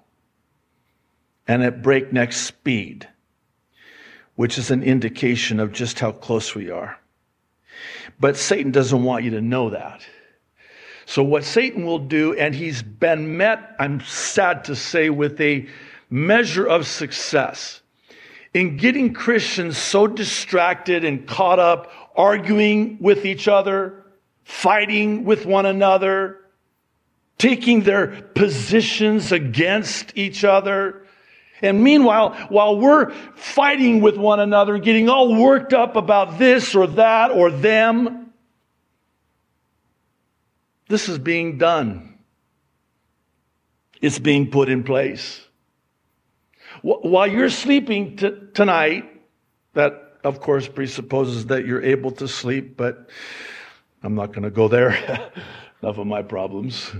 and 1.47 1.61
at 1.61 1.83
breakneck 1.83 2.33
speed 2.33 3.07
which 4.35 4.57
is 4.57 4.71
an 4.71 4.83
indication 4.83 5.59
of 5.59 5.71
just 5.71 5.99
how 5.99 6.11
close 6.11 6.55
we 6.55 6.69
are. 6.69 6.97
But 8.19 8.37
Satan 8.37 8.71
doesn't 8.71 9.03
want 9.03 9.23
you 9.23 9.31
to 9.31 9.41
know 9.41 9.69
that. 9.69 10.05
So, 11.05 11.21
what 11.21 11.43
Satan 11.43 11.85
will 11.85 11.99
do, 11.99 12.33
and 12.33 12.55
he's 12.55 12.81
been 12.81 13.37
met, 13.37 13.75
I'm 13.77 13.99
sad 14.01 14.63
to 14.65 14.75
say, 14.75 15.09
with 15.09 15.39
a 15.41 15.67
measure 16.09 16.65
of 16.65 16.87
success 16.87 17.81
in 18.53 18.77
getting 18.77 19.13
Christians 19.13 19.77
so 19.77 20.07
distracted 20.07 21.03
and 21.03 21.27
caught 21.27 21.59
up 21.59 21.91
arguing 22.15 22.97
with 23.01 23.25
each 23.25 23.47
other, 23.47 24.05
fighting 24.43 25.25
with 25.25 25.45
one 25.45 25.65
another, 25.65 26.39
taking 27.37 27.81
their 27.81 28.07
positions 28.35 29.31
against 29.31 30.15
each 30.15 30.43
other 30.43 31.02
and 31.63 31.82
meanwhile, 31.82 32.36
while 32.50 32.77
we're 32.77 33.12
fighting 33.36 34.01
with 34.01 34.17
one 34.17 34.41
another, 34.41 34.77
getting 34.77 35.08
all 35.08 35.34
worked 35.34 35.74
up 35.74 35.96
about 35.96 36.38
this 36.38 36.75
or 36.75 36.88
that 36.88 37.32
or 37.32 37.50
them, 37.50 38.34
this 40.89 41.08
is 41.08 41.17
being 41.17 41.58
done. 41.58 42.20
It's 44.01 44.20
being 44.20 44.51
put 44.51 44.67
in 44.67 44.84
place. 44.84 45.39
While 46.82 47.27
you're 47.27 47.50
sleeping 47.50 48.17
t- 48.17 48.38
tonight, 48.53 49.10
that 49.72 50.17
of 50.25 50.41
course 50.41 50.67
presupposes 50.67 51.46
that 51.46 51.65
you're 51.65 51.82
able 51.82 52.12
to 52.12 52.27
sleep, 52.27 52.75
but 52.75 53.10
I'm 54.03 54.15
not 54.15 54.34
going 54.34 54.43
to 54.43 54.51
go 54.51 54.67
there. 54.67 54.91
Enough 55.82 55.98
of 55.98 56.08
my 56.08 56.24
problems. 56.24 56.91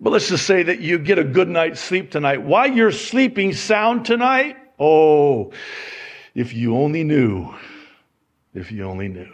But 0.00 0.10
let's 0.14 0.28
just 0.28 0.46
say 0.46 0.62
that 0.62 0.80
you 0.80 0.98
get 0.98 1.18
a 1.18 1.24
good 1.24 1.48
night's 1.48 1.80
sleep 1.80 2.10
tonight. 2.10 2.42
While 2.42 2.70
you're 2.70 2.90
sleeping 2.90 3.52
sound 3.52 4.06
tonight, 4.06 4.56
oh, 4.78 5.52
if 6.34 6.54
you 6.54 6.76
only 6.76 7.04
knew, 7.04 7.54
if 8.54 8.72
you 8.72 8.84
only 8.84 9.08
knew. 9.08 9.30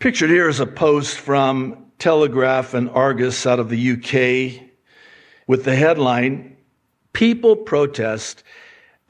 Pictured 0.00 0.30
here 0.30 0.48
is 0.48 0.60
a 0.60 0.66
post 0.66 1.18
from 1.18 1.86
Telegraph 1.98 2.74
and 2.74 2.90
Argus 2.90 3.46
out 3.46 3.60
of 3.60 3.68
the 3.68 3.92
UK 3.92 4.68
with 5.46 5.64
the 5.64 5.74
headline 5.74 6.56
People 7.12 7.56
protest 7.56 8.42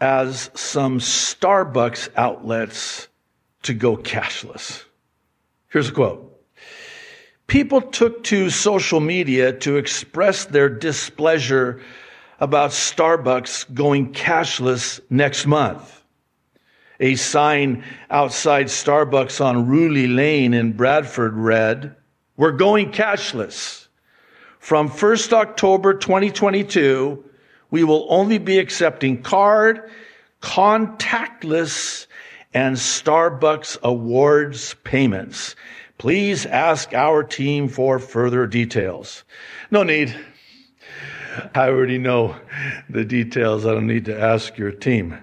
as 0.00 0.48
some 0.54 1.00
Starbucks 1.00 2.08
outlets 2.16 3.08
to 3.64 3.74
go 3.74 3.96
cashless. 3.96 4.84
Here's 5.70 5.88
a 5.88 5.92
quote 5.92 6.25
people 7.46 7.80
took 7.80 8.24
to 8.24 8.50
social 8.50 9.00
media 9.00 9.52
to 9.52 9.76
express 9.76 10.44
their 10.46 10.68
displeasure 10.68 11.80
about 12.40 12.70
Starbucks 12.70 13.72
going 13.72 14.12
cashless 14.12 15.00
next 15.10 15.46
month. 15.46 16.02
A 17.00 17.14
sign 17.14 17.84
outside 18.10 18.66
Starbucks 18.66 19.44
on 19.44 19.66
Rooley 19.66 20.14
Lane 20.14 20.54
in 20.54 20.72
Bradford 20.72 21.34
read, 21.34 21.94
We're 22.36 22.52
going 22.52 22.90
cashless. 22.90 23.88
From 24.58 24.88
1st 24.88 25.32
October 25.32 25.94
2022, 25.94 27.22
we 27.70 27.84
will 27.84 28.06
only 28.08 28.38
be 28.38 28.58
accepting 28.58 29.22
card, 29.22 29.90
contactless, 30.42 32.06
and 32.54 32.76
Starbucks 32.76 33.76
Rewards 33.84 34.74
payments. 34.82 35.54
Please 35.98 36.44
ask 36.44 36.92
our 36.92 37.22
team 37.22 37.68
for 37.68 37.98
further 37.98 38.46
details. 38.46 39.24
No 39.70 39.82
need. 39.82 40.14
I 41.54 41.68
already 41.68 41.98
know 41.98 42.36
the 42.88 43.04
details. 43.04 43.64
I 43.66 43.72
don't 43.72 43.86
need 43.86 44.04
to 44.06 44.18
ask 44.18 44.56
your 44.58 44.72
team 44.72 45.16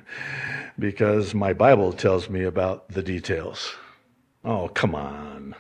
because 0.80 1.34
my 1.34 1.53
Bible 1.53 1.94
tells 1.94 2.30
me 2.30 2.44
about 2.44 2.89
the 2.89 3.03
details. 3.03 3.74
Oh, 4.44 4.68
come 4.68 4.96
on. 4.96 5.56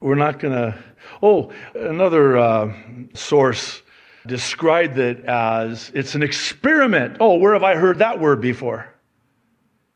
We're 0.00 0.14
not 0.14 0.38
going 0.38 0.54
to. 0.54 0.78
Oh, 1.22 1.52
another 1.74 2.38
uh, 2.38 2.74
source 3.14 3.82
described 4.26 4.98
it 4.98 5.24
as 5.24 5.90
it's 5.94 6.14
an 6.14 6.22
experiment. 6.22 7.16
Oh, 7.20 7.36
where 7.36 7.52
have 7.54 7.64
I 7.64 7.74
heard 7.74 7.98
that 7.98 8.20
word 8.20 8.40
before? 8.40 8.91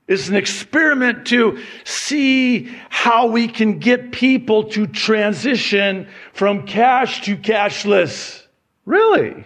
It's 0.08 0.28
an 0.28 0.36
experiment 0.36 1.26
to 1.28 1.60
see 1.84 2.72
how 2.90 3.26
we 3.26 3.48
can 3.48 3.80
get 3.80 4.12
people 4.12 4.64
to 4.70 4.86
transition 4.86 6.08
from 6.32 6.66
cash 6.66 7.22
to 7.22 7.36
cashless. 7.36 8.46
Really? 8.84 9.44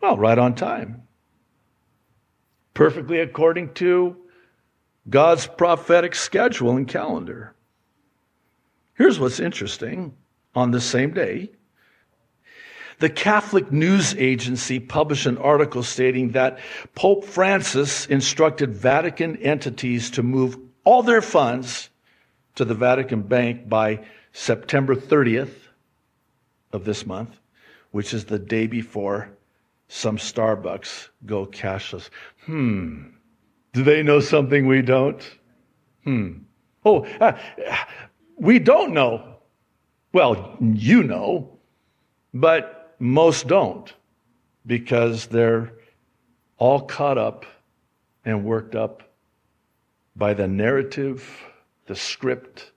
Well, 0.00 0.16
right 0.16 0.38
on 0.38 0.54
time. 0.54 1.02
Perfectly 2.72 3.20
according 3.20 3.74
to 3.74 4.16
God's 5.10 5.46
prophetic 5.46 6.14
schedule 6.14 6.76
and 6.76 6.88
calendar. 6.88 7.54
Here's 8.94 9.20
what's 9.20 9.40
interesting 9.40 10.14
on 10.54 10.70
the 10.70 10.80
same 10.80 11.12
day 11.12 11.50
The 12.98 13.08
Catholic 13.08 13.70
News 13.70 14.14
Agency 14.16 14.80
published 14.80 15.26
an 15.26 15.38
article 15.38 15.84
stating 15.84 16.32
that 16.32 16.58
Pope 16.96 17.24
Francis 17.24 18.06
instructed 18.06 18.74
Vatican 18.74 19.36
entities 19.36 20.10
to 20.10 20.22
move 20.22 20.58
all 20.84 21.02
their 21.02 21.22
funds 21.22 21.90
to 22.56 22.64
the 22.64 22.74
Vatican 22.74 23.22
Bank 23.22 23.68
by 23.68 24.04
September 24.32 24.96
30th 24.96 25.52
of 26.72 26.84
this 26.84 27.06
month, 27.06 27.38
which 27.92 28.12
is 28.12 28.24
the 28.24 28.38
day 28.38 28.66
before 28.66 29.30
some 29.86 30.16
Starbucks 30.16 31.08
go 31.24 31.46
cashless. 31.46 32.10
Hmm. 32.46 33.10
Do 33.74 33.84
they 33.84 34.02
know 34.02 34.18
something 34.18 34.66
we 34.66 34.82
don't? 34.82 35.22
Hmm. 36.02 36.38
Oh, 36.84 37.06
uh, 37.20 37.38
we 38.36 38.58
don't 38.58 38.92
know. 38.92 39.36
Well, 40.12 40.56
you 40.60 41.04
know, 41.04 41.58
but 42.34 42.77
most 42.98 43.46
don't 43.46 43.92
because 44.66 45.26
they're 45.26 45.72
all 46.58 46.82
caught 46.82 47.18
up 47.18 47.46
and 48.24 48.44
worked 48.44 48.74
up 48.74 49.02
by 50.16 50.34
the 50.34 50.48
narrative, 50.48 51.44
the 51.86 51.94
script 51.94 52.72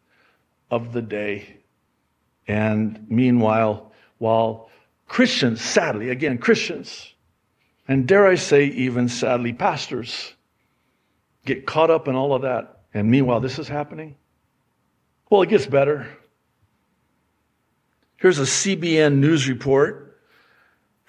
of 0.70 0.94
the 0.94 1.02
day. 1.02 1.58
And 2.48 3.06
meanwhile, 3.10 3.92
while 4.20 4.70
Christians, 5.08 5.62
sadly, 5.62 6.10
again, 6.10 6.38
Christians, 6.38 7.14
and 7.88 8.08
dare 8.08 8.28
I 8.28 8.36
say, 8.36 8.66
even 8.66 9.10
sadly, 9.10 9.52
pastors, 9.52 10.34
get 11.46 11.66
caught 11.66 11.90
up 11.90 12.08
in 12.08 12.16
all 12.16 12.34
of 12.34 12.44
that. 12.44 12.84
And 12.94 13.10
meanwhile, 13.10 13.40
this 13.40 13.60
is 13.60 13.68
happening. 13.68 14.16
Well, 15.30 15.42
it 15.42 15.50
gets 15.50 15.66
better. 15.66 16.08
Here's 18.18 18.40
a 18.40 18.44
CBN 18.44 19.16
news 19.16 19.50
report 19.50 20.11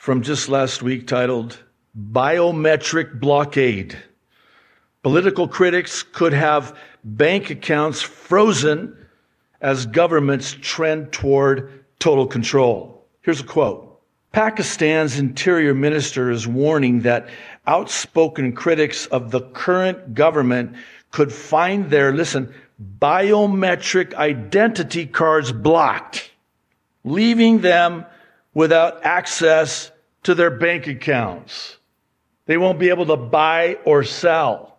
from 0.03 0.21
just 0.21 0.49
last 0.49 0.83
week 0.83 1.07
titled 1.07 1.57
Biometric 1.97 3.21
Blockade. 3.21 3.97
Political 5.05 5.47
critics 5.47 6.03
could 6.03 6.33
have 6.33 6.77
bank 7.05 7.51
accounts 7.51 8.03
frozen 8.03 8.97
as 9.61 9.87
governments 9.87 10.57
trend 10.61 11.13
toward 11.13 11.85
total 12.01 12.27
control. 12.27 13.07
Here's 13.21 13.39
a 13.39 13.45
quote. 13.45 14.01
Pakistan's 14.33 15.21
interior 15.21 15.73
minister 15.73 16.33
is 16.33 16.49
warning 16.49 17.03
that 17.03 17.29
outspoken 17.69 18.55
critics 18.55 19.07
of 19.07 19.31
the 19.31 19.43
current 19.53 20.15
government 20.15 20.75
could 21.13 21.33
find 21.33 21.91
their, 21.91 22.13
listen, 22.13 22.53
biometric 22.99 24.15
identity 24.15 25.07
cards 25.07 25.53
blocked, 25.53 26.33
leaving 27.05 27.61
them 27.61 28.05
without 28.53 29.05
access 29.05 29.92
to 30.25 30.35
their 30.35 30.51
bank 30.51 30.87
accounts. 30.87 31.79
They 32.47 32.57
won't 32.57 32.79
be 32.79 32.89
able 32.89 33.07
to 33.07 33.17
buy 33.17 33.79
or 33.85 34.05
sell. 34.05 34.79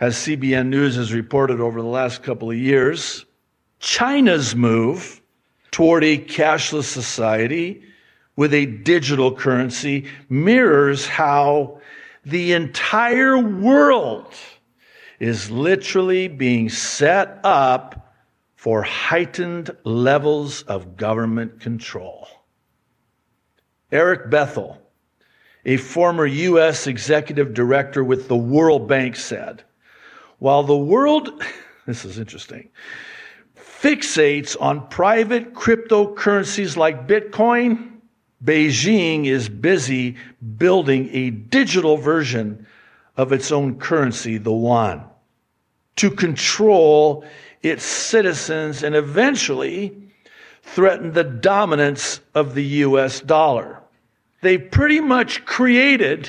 As 0.00 0.16
CBN 0.16 0.68
News 0.68 0.96
has 0.96 1.12
reported 1.12 1.60
over 1.60 1.80
the 1.80 1.88
last 1.88 2.22
couple 2.22 2.50
of 2.50 2.56
years, 2.56 3.24
China's 3.78 4.54
move 4.54 5.20
toward 5.70 6.04
a 6.04 6.18
cashless 6.18 6.84
society 6.84 7.82
with 8.36 8.52
a 8.52 8.66
digital 8.66 9.34
currency 9.34 10.06
mirrors 10.28 11.06
how 11.06 11.80
the 12.24 12.52
entire 12.52 13.38
world 13.38 14.32
is 15.20 15.50
literally 15.50 16.28
being 16.28 16.68
set 16.68 17.38
up 17.44 18.14
for 18.56 18.82
heightened 18.82 19.70
levels 19.84 20.62
of 20.62 20.96
government 20.96 21.60
control. 21.60 22.26
Erik 23.94 24.28
Bethel, 24.28 24.76
a 25.64 25.76
former 25.76 26.26
U.S. 26.26 26.88
executive 26.88 27.54
director 27.54 28.02
with 28.02 28.26
the 28.26 28.36
World 28.36 28.88
Bank, 28.88 29.14
said, 29.14 29.62
while 30.40 30.64
the 30.64 30.76
world, 30.76 31.30
this 31.86 32.04
is 32.04 32.18
interesting, 32.18 32.70
fixates 33.56 34.56
on 34.60 34.88
private 34.88 35.54
cryptocurrencies 35.54 36.76
like 36.76 37.06
Bitcoin, 37.06 37.92
Beijing 38.44 39.26
is 39.26 39.48
busy 39.48 40.16
building 40.58 41.08
a 41.12 41.30
digital 41.30 41.96
version 41.96 42.66
of 43.16 43.32
its 43.32 43.52
own 43.52 43.78
currency, 43.78 44.38
the 44.38 44.50
yuan, 44.50 45.04
to 45.96 46.10
control 46.10 47.24
its 47.62 47.84
citizens 47.84 48.82
and 48.82 48.96
eventually 48.96 49.96
threaten 50.64 51.12
the 51.12 51.22
dominance 51.22 52.20
of 52.34 52.54
the 52.54 52.64
US 52.64 53.20
dollar. 53.20 53.83
They 54.44 54.58
pretty 54.58 55.00
much 55.00 55.46
created, 55.46 56.28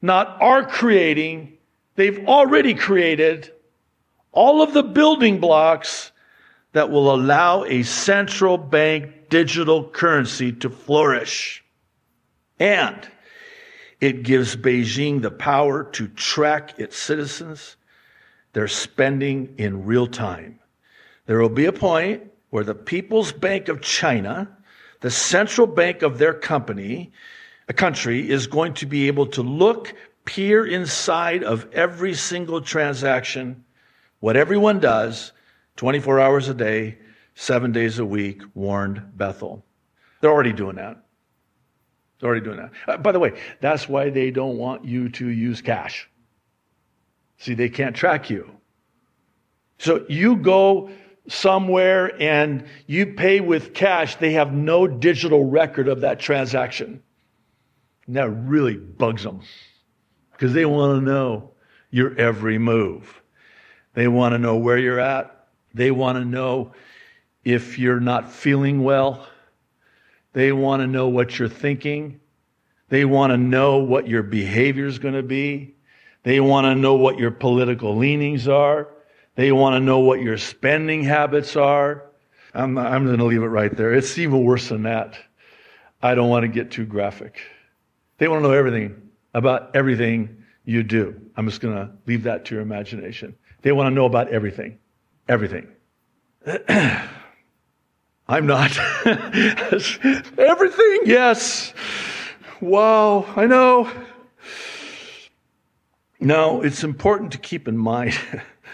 not 0.00 0.40
are 0.40 0.64
creating, 0.64 1.58
they've 1.96 2.28
already 2.28 2.74
created 2.74 3.50
all 4.30 4.62
of 4.62 4.72
the 4.72 4.84
building 4.84 5.40
blocks 5.40 6.12
that 6.74 6.90
will 6.90 7.12
allow 7.12 7.64
a 7.64 7.82
central 7.82 8.56
bank 8.56 9.30
digital 9.30 9.82
currency 9.90 10.52
to 10.52 10.70
flourish. 10.70 11.64
And 12.60 13.08
it 14.00 14.22
gives 14.22 14.54
Beijing 14.54 15.20
the 15.20 15.32
power 15.32 15.82
to 15.82 16.06
track 16.06 16.78
its 16.78 16.96
citizens, 16.96 17.74
their 18.52 18.68
spending 18.68 19.56
in 19.58 19.86
real 19.86 20.06
time. 20.06 20.60
There 21.26 21.40
will 21.40 21.48
be 21.48 21.66
a 21.66 21.72
point 21.72 22.30
where 22.50 22.62
the 22.62 22.76
People's 22.76 23.32
Bank 23.32 23.66
of 23.66 23.80
China, 23.80 24.56
the 25.00 25.10
central 25.10 25.66
bank 25.66 26.02
of 26.02 26.18
their 26.18 26.32
company, 26.32 27.10
a 27.70 27.72
country, 27.72 28.28
is 28.28 28.48
going 28.48 28.74
to 28.74 28.84
be 28.84 29.06
able 29.06 29.26
to 29.26 29.42
look, 29.42 29.94
peer 30.24 30.66
inside 30.66 31.44
of 31.44 31.72
every 31.72 32.14
single 32.14 32.60
transaction, 32.60 33.64
what 34.18 34.36
everyone 34.36 34.80
does, 34.80 35.30
24 35.76 36.18
hours 36.18 36.48
a 36.48 36.54
day, 36.54 36.98
seven 37.36 37.70
days 37.70 38.00
a 38.00 38.04
week, 38.04 38.42
warned 38.54 39.16
Bethel. 39.16 39.64
They're 40.20 40.32
already 40.32 40.52
doing 40.52 40.76
that. 40.76 41.00
They're 42.18 42.28
already 42.28 42.44
doing 42.44 42.56
that. 42.56 42.72
Uh, 42.88 42.96
by 42.96 43.12
the 43.12 43.20
way, 43.20 43.40
that's 43.60 43.88
why 43.88 44.10
they 44.10 44.32
don't 44.32 44.58
want 44.58 44.84
you 44.84 45.08
to 45.10 45.28
use 45.28 45.62
cash. 45.62 46.10
See, 47.38 47.54
they 47.54 47.68
can't 47.68 47.94
track 47.94 48.30
you. 48.30 48.50
So 49.78 50.04
you 50.08 50.34
go 50.34 50.90
somewhere 51.28 52.20
and 52.20 52.64
you 52.88 53.14
pay 53.14 53.38
with 53.38 53.74
cash, 53.74 54.16
they 54.16 54.32
have 54.32 54.52
no 54.52 54.88
digital 54.88 55.44
record 55.44 55.86
of 55.86 56.00
that 56.00 56.18
transaction. 56.18 57.00
And 58.10 58.16
that 58.16 58.28
really 58.28 58.74
bugs 58.74 59.22
them 59.22 59.40
because 60.32 60.52
they 60.52 60.66
want 60.66 60.98
to 60.98 61.06
know 61.08 61.52
your 61.92 62.18
every 62.18 62.58
move. 62.58 63.22
They 63.94 64.08
want 64.08 64.32
to 64.32 64.38
know 64.40 64.56
where 64.56 64.76
you're 64.78 64.98
at. 64.98 65.46
They 65.74 65.92
want 65.92 66.18
to 66.18 66.24
know 66.24 66.72
if 67.44 67.78
you're 67.78 68.00
not 68.00 68.28
feeling 68.28 68.82
well. 68.82 69.28
They 70.32 70.50
want 70.50 70.82
to 70.82 70.88
know 70.88 71.06
what 71.06 71.38
you're 71.38 71.48
thinking. 71.48 72.18
They 72.88 73.04
want 73.04 73.30
to 73.30 73.36
know 73.36 73.78
what 73.78 74.08
your 74.08 74.24
behavior 74.24 74.86
is 74.86 74.98
going 74.98 75.14
to 75.14 75.22
be. 75.22 75.76
They 76.24 76.40
want 76.40 76.64
to 76.64 76.74
know 76.74 76.96
what 76.96 77.16
your 77.16 77.30
political 77.30 77.96
leanings 77.96 78.48
are. 78.48 78.88
They 79.36 79.52
want 79.52 79.74
to 79.76 79.80
know 79.80 80.00
what 80.00 80.20
your 80.20 80.36
spending 80.36 81.04
habits 81.04 81.54
are. 81.54 82.06
I'm, 82.54 82.76
I'm 82.76 83.06
going 83.06 83.18
to 83.18 83.24
leave 83.24 83.44
it 83.44 83.46
right 83.46 83.76
there. 83.76 83.94
It's 83.94 84.18
even 84.18 84.42
worse 84.42 84.68
than 84.68 84.82
that. 84.82 85.16
I 86.02 86.16
don't 86.16 86.28
want 86.28 86.42
to 86.42 86.48
get 86.48 86.72
too 86.72 86.86
graphic. 86.86 87.40
They 88.20 88.28
want 88.28 88.44
to 88.44 88.48
know 88.48 88.54
everything 88.54 89.00
about 89.32 89.74
everything 89.74 90.44
you 90.66 90.82
do. 90.82 91.18
I'm 91.36 91.48
just 91.48 91.62
going 91.62 91.74
to 91.74 91.90
leave 92.04 92.24
that 92.24 92.44
to 92.44 92.54
your 92.54 92.60
imagination. 92.60 93.34
They 93.62 93.72
want 93.72 93.86
to 93.86 93.90
know 93.94 94.04
about 94.04 94.28
everything. 94.28 94.78
Everything. 95.26 95.66
I'm 98.28 98.46
not. 98.46 98.78
Everything, 99.06 101.00
yes. 101.06 101.72
Wow, 102.60 103.24
I 103.36 103.46
know. 103.46 103.90
Now, 106.20 106.60
it's 106.60 106.84
important 106.84 107.32
to 107.32 107.38
keep 107.38 107.68
in 107.68 107.78
mind 107.78 108.18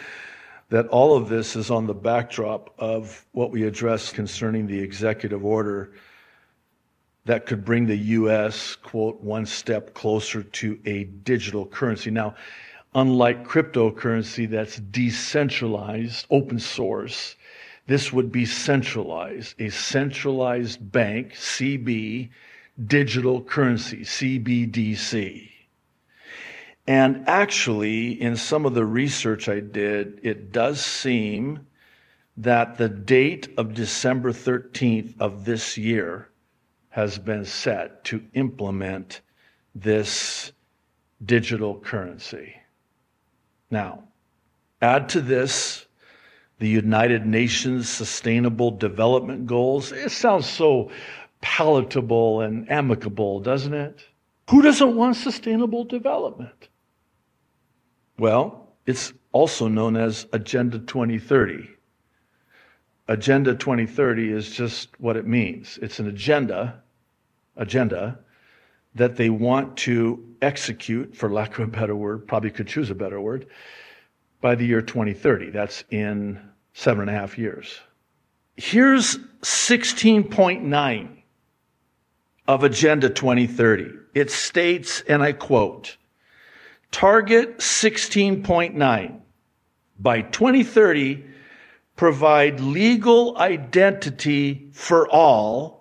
that 0.71 0.89
all 0.89 1.17
of 1.17 1.29
this 1.29 1.55
is 1.55 1.71
on 1.71 1.87
the 1.87 1.95
backdrop 1.95 2.75
of 2.81 3.25
what 3.31 3.53
we 3.53 3.63
addressed 3.63 4.15
concerning 4.15 4.67
the 4.67 4.81
executive 4.81 5.45
order 5.45 5.93
that 7.27 7.45
could 7.45 7.65
bring 7.65 7.87
the 7.87 7.97
U.S., 7.97 8.77
quote, 8.77 9.21
one 9.21 9.47
step 9.47 9.95
closer 9.95 10.45
to 10.45 10.79
a 10.87 11.05
digital 11.05 11.67
currency. 11.67 12.11
Now, 12.11 12.37
unlike 12.95 13.47
cryptocurrency 13.47 14.49
that's 14.49 14.77
decentralized, 14.77 16.27
open 16.31 16.61
source, 16.61 17.35
this 17.89 18.13
would 18.13 18.31
be 18.31 18.47
centralized, 18.47 19.61
a 19.61 19.71
centralized 19.71 20.93
bank, 20.93 21.33
CB, 21.33 22.31
digital 22.87 23.43
currency, 23.43 24.03
CBDC. 24.03 25.51
And 26.87 27.29
actually, 27.29 28.21
in 28.23 28.37
some 28.37 28.65
of 28.65 28.75
the 28.75 28.85
research 28.85 29.49
I 29.49 29.59
did, 29.59 30.21
it 30.23 30.53
does 30.53 30.81
seem 30.81 31.67
that 32.37 32.79
the 32.79 32.89
date 32.89 33.49
of 33.59 33.75
December 33.75 34.31
13th 34.33 35.15
of 35.19 35.45
this 35.45 35.77
year 35.77 36.29
has 36.97 37.19
been 37.19 37.45
set 37.45 38.03
to 38.05 38.25
implement 38.33 39.21
this 39.75 40.51
digital 41.27 41.79
currency. 41.81 42.55
Now, 43.71 44.05
add 44.81 45.11
to 45.11 45.21
this 45.21 45.85
the 46.59 46.67
United 46.67 47.27
Nations 47.27 47.87
Sustainable 47.91 48.71
Development 48.71 49.45
Goals. 49.45 49.93
It 49.93 50.11
sounds 50.11 50.49
so 50.49 50.91
palatable 51.43 52.41
and 52.41 52.71
amicable, 52.71 53.41
doesn't 53.41 53.75
it? 53.75 54.03
Who 54.49 54.63
doesn't 54.63 54.97
want 54.97 55.17
sustainable 55.17 55.85
development? 55.85 56.69
Well, 58.19 58.71
it's 58.87 59.13
also 59.33 59.69
known 59.69 59.99
as 59.99 60.29
Agenda 60.33 60.79
2030. 60.79 61.69
Agenda 63.09 63.55
2030 63.55 64.33
is 64.33 64.49
just 64.49 64.99
what 64.99 65.19
it 65.19 65.27
means. 65.27 65.79
It's 65.83 65.99
an 65.99 66.09
agenda, 66.09 66.83
agenda 67.57 68.19
that 68.95 69.17
they 69.17 69.31
want 69.31 69.77
to 69.77 70.23
execute, 70.41 71.15
for 71.15 71.31
lack 71.31 71.59
of 71.59 71.69
a 71.69 71.71
better 71.71 71.95
word, 71.95 72.27
probably 72.27 72.51
could 72.51 72.67
choose 72.67 72.91
a 72.91 72.95
better 72.95 73.21
word, 73.21 73.47
by 74.41 74.55
the 74.55 74.65
year 74.65 74.81
2030. 74.81 75.51
That's 75.51 75.85
in 75.91 76.41
seven 76.73 77.03
and 77.03 77.11
a 77.11 77.13
half 77.13 77.39
years. 77.39 77.79
Here's 78.57 79.19
16.9 79.43 81.09
of 82.49 82.65
Agenda 82.65 83.11
2030. 83.11 83.93
It 84.15 84.31
states, 84.31 85.03
and 85.09 85.23
I 85.23 85.33
quote, 85.33 85.97
Target 86.91 87.59
16.9 87.59 89.21
by 89.99 90.21
2030 90.23 91.25
provide 91.97 92.61
legal 92.61 93.37
identity 93.39 94.69
for 94.73 95.09
all, 95.09 95.76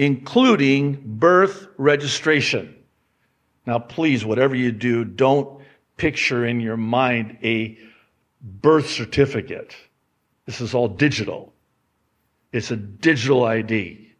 including 0.00 0.98
birth 1.04 1.68
registration. 1.76 2.74
Now, 3.66 3.78
please, 3.78 4.24
whatever 4.24 4.54
you 4.54 4.72
do, 4.72 5.04
don't 5.04 5.60
picture 5.98 6.42
in 6.46 6.58
your 6.58 6.78
mind 6.78 7.36
a 7.42 7.76
birth 8.40 8.88
certificate. 8.88 9.76
This 10.46 10.62
is 10.62 10.72
all 10.72 10.88
digital. 10.88 11.52
It's 12.50 12.70
a 12.70 12.76
digital 12.76 13.44
ID. 13.44 14.14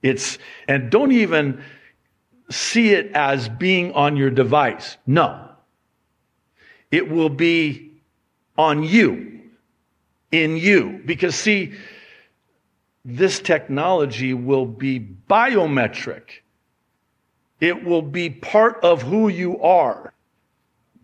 It's, 0.00 0.38
and 0.66 0.90
don't 0.90 1.12
even 1.12 1.62
see 2.48 2.94
it 2.94 3.12
as 3.12 3.50
being 3.50 3.92
on 3.92 4.16
your 4.16 4.30
device. 4.30 4.96
No. 5.06 5.46
It 6.90 7.10
will 7.10 7.28
be 7.28 8.00
on 8.56 8.82
you, 8.82 9.42
in 10.32 10.56
you. 10.56 11.02
Because 11.04 11.34
see, 11.34 11.74
this 13.04 13.40
technology 13.40 14.34
will 14.34 14.66
be 14.66 15.00
biometric. 15.00 16.42
It 17.60 17.84
will 17.84 18.02
be 18.02 18.30
part 18.30 18.82
of 18.82 19.02
who 19.02 19.28
you 19.28 19.60
are, 19.60 20.12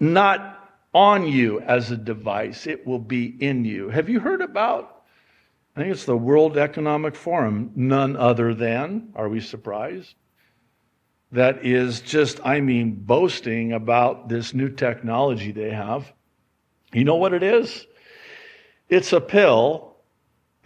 not 0.01 0.53
on 0.95 1.27
you 1.29 1.61
as 1.61 1.91
a 1.91 1.97
device. 1.97 2.67
It 2.67 2.87
will 2.87 2.99
be 2.99 3.27
in 3.27 3.65
you. 3.65 3.91
Have 3.91 4.09
you 4.09 4.21
heard 4.21 4.41
about? 4.41 5.05
I 5.75 5.81
think 5.81 5.93
it's 5.93 6.07
the 6.07 6.17
World 6.17 6.57
Economic 6.57 7.15
Forum, 7.15 7.73
none 7.77 8.17
other 8.17 8.55
than, 8.55 9.11
are 9.15 9.29
we 9.29 9.41
surprised? 9.41 10.15
That 11.33 11.67
is 11.67 12.01
just, 12.01 12.41
I 12.45 12.61
mean, 12.61 12.93
boasting 12.93 13.73
about 13.73 14.31
this 14.31 14.55
new 14.55 14.71
technology 14.71 15.53
they 15.53 15.71
have. 15.71 16.11
You 16.95 17.05
know 17.05 17.17
what 17.17 17.35
it 17.35 17.43
is? 17.43 17.87
It's 18.89 19.13
a 19.13 19.21
pill 19.21 19.96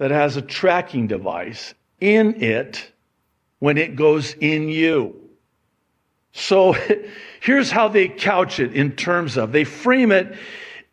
that 0.01 0.11
has 0.11 0.39
a 0.39 0.43
tracking 0.43 1.07
device 1.07 1.75
in 2.01 2.43
it 2.43 2.91
when 3.59 3.77
it 3.77 3.97
goes 3.97 4.33
in 4.41 4.71
you. 4.71 5.15
So 6.33 6.75
here's 7.41 7.71
how 7.71 7.89
they 7.89 8.09
couch 8.09 8.61
it 8.61 8.73
in 8.73 8.93
terms 8.93 9.37
of 9.37 9.53
they 9.53 9.65
frame 9.65 10.11
it 10.11 10.39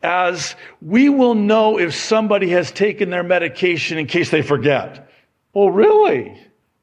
as 0.04 0.58
we 0.82 1.08
will 1.08 1.36
know 1.36 1.80
if 1.80 1.96
somebody 1.96 2.50
has 2.50 2.70
taken 2.70 3.10
their 3.10 3.24
medication 3.24 3.98
in 3.98 4.08
case 4.08 4.30
they 4.30 4.42
forget. 4.42 5.10
Oh, 5.56 5.70
really? 5.70 6.38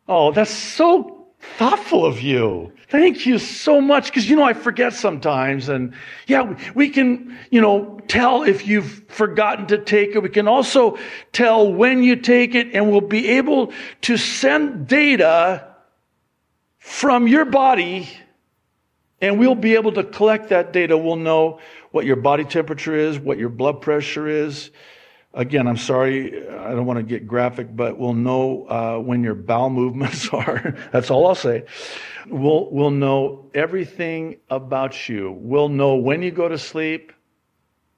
Oh, 0.09 0.33
that's 0.33 0.51
so 0.51 1.13
thoughtful 1.57 2.05
of 2.05 2.21
you. 2.21 2.73
Thank 2.89 3.27
you 3.27 3.39
so 3.39 3.81
much. 3.81 4.13
Cause 4.13 4.27
you 4.27 4.37
know, 4.37 4.43
I 4.43 4.53
forget 4.53 4.93
sometimes. 4.93 5.69
And 5.69 5.95
yeah, 6.27 6.59
we 6.75 6.91
can, 6.91 7.37
you 7.51 7.61
know, 7.61 8.01
tell 8.09 8.43
if 8.43 8.67
you've 8.67 9.05
forgotten 9.09 9.67
to 9.67 9.79
take 9.79 10.15
it. 10.15 10.23
We 10.23 10.29
can 10.29 10.49
also 10.49 10.99
tell 11.33 11.73
when 11.73 12.03
you 12.03 12.17
take 12.17 12.55
it 12.55 12.75
and 12.75 12.91
we'll 12.91 13.01
be 13.01 13.29
able 13.29 13.73
to 14.03 14.17
send 14.17 14.87
data 14.87 15.75
from 16.79 17.27
your 17.27 17.45
body 17.45 18.09
and 19.21 19.39
we'll 19.39 19.55
be 19.55 19.75
able 19.75 19.93
to 19.93 20.05
collect 20.05 20.51
that 20.51 20.73
data. 20.73 20.99
We'll 20.99 21.17
know 21.17 21.61
what 21.93 22.05
your 22.05 22.17
body 22.17 22.45
temperature 22.45 22.95
is, 22.95 23.19
what 23.19 23.39
your 23.39 23.49
blood 23.49 23.81
pressure 23.81 24.29
is. 24.29 24.71
Again, 25.35 25.66
I'm 25.66 25.77
sorry, 25.77 26.49
I 26.49 26.70
don't 26.70 26.87
want 26.87 26.99
to 26.99 27.03
get 27.03 27.27
graphic, 27.27 27.75
but 27.75 27.99
we'll 27.99 28.14
know 28.14 28.66
uh, 28.68 28.99
when 28.99 29.25
your 29.25 29.35
bowel 29.35 29.68
movements 29.68 30.29
are. 30.33 30.77
That's 30.92 31.11
all 31.11 31.27
I'll 31.27 31.35
say. 31.35 31.64
We'll, 32.29 32.70
we'll 32.70 32.92
know 32.92 33.51
everything 33.53 34.37
about 34.49 35.09
you. 35.09 35.33
We'll 35.33 35.68
know 35.68 35.97
when 35.97 36.23
you 36.23 36.31
go 36.31 36.49
to 36.49 36.57
sleep. 36.57 37.12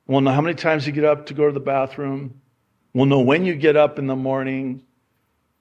We'll 0.07 0.23
know 0.23 0.33
how 0.33 0.41
many 0.41 0.55
times 0.55 0.87
you 0.87 0.93
get 0.93 1.05
up 1.05 1.27
to 1.27 1.35
go 1.35 1.47
to 1.47 1.53
the 1.53 1.61
bathroom. 1.61 2.41
We'll 2.95 3.07
know 3.07 3.21
when 3.21 3.45
you 3.45 3.55
get 3.55 3.77
up 3.77 3.99
in 3.99 4.07
the 4.07 4.17
morning. 4.17 4.83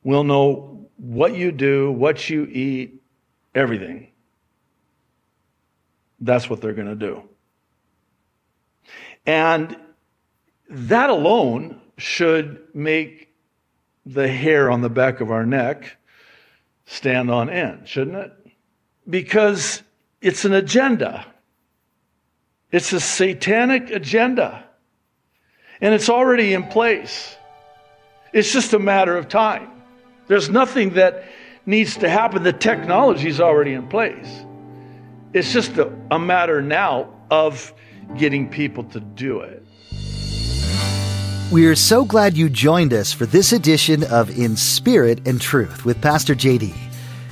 We'll 0.04 0.24
know 0.24 0.88
what 0.96 1.36
you 1.36 1.52
do, 1.52 1.92
what 1.92 2.30
you 2.30 2.46
eat, 2.46 3.02
everything. 3.54 4.12
That's 6.22 6.50
what 6.50 6.62
they're 6.62 6.74
going 6.74 6.88
to 6.88 6.96
do. 6.96 7.24
And 9.26 9.76
that 10.70 11.10
alone 11.10 11.80
should 11.98 12.60
make 12.74 13.30
the 14.06 14.28
hair 14.28 14.70
on 14.70 14.82
the 14.82 14.90
back 14.90 15.22
of 15.22 15.32
our 15.32 15.46
neck 15.46 15.98
stand 16.86 17.32
on 17.32 17.50
end, 17.50 17.88
shouldn't 17.88 18.18
it? 18.18 18.34
Because 19.10 19.82
it's 20.22 20.46
an 20.46 20.54
agenda. 20.54 21.26
It's 22.72 22.94
a 22.94 23.00
satanic 23.00 23.90
agenda. 23.90 24.64
And 25.82 25.94
it's 25.94 26.10
already 26.10 26.54
in 26.54 26.64
place. 26.64 27.36
It's 28.34 28.52
just 28.52 28.74
a 28.74 28.80
matter 28.80 29.18
of 29.18 29.28
time. 29.28 29.70
There's 30.28 30.50
nothing 30.50 30.92
that 30.92 31.26
needs 31.66 31.98
to 31.98 32.10
happen. 32.10 32.44
The 32.44 32.54
technology 32.54 33.28
is 33.28 33.40
already 33.40 33.74
in 33.74 33.88
place. 33.88 34.46
It's 35.34 35.52
just 35.52 35.78
a, 35.78 35.92
a 36.12 36.20
matter 36.20 36.62
now 36.62 37.10
of 37.30 37.74
getting 38.18 38.50
people 38.50 38.84
to 38.86 39.00
do 39.00 39.40
it. 39.42 39.66
We 41.52 41.68
are 41.68 41.76
so 41.76 42.06
glad 42.06 42.36
you 42.36 42.50
joined 42.50 42.92
us 42.92 43.14
for 43.14 43.28
this 43.28 43.54
edition 43.54 44.04
of 44.06 44.36
In 44.36 44.58
Spirit 44.58 45.28
and 45.28 45.40
Truth 45.40 45.86
with 45.86 46.02
Pastor 46.02 46.34
JD. 46.34 46.74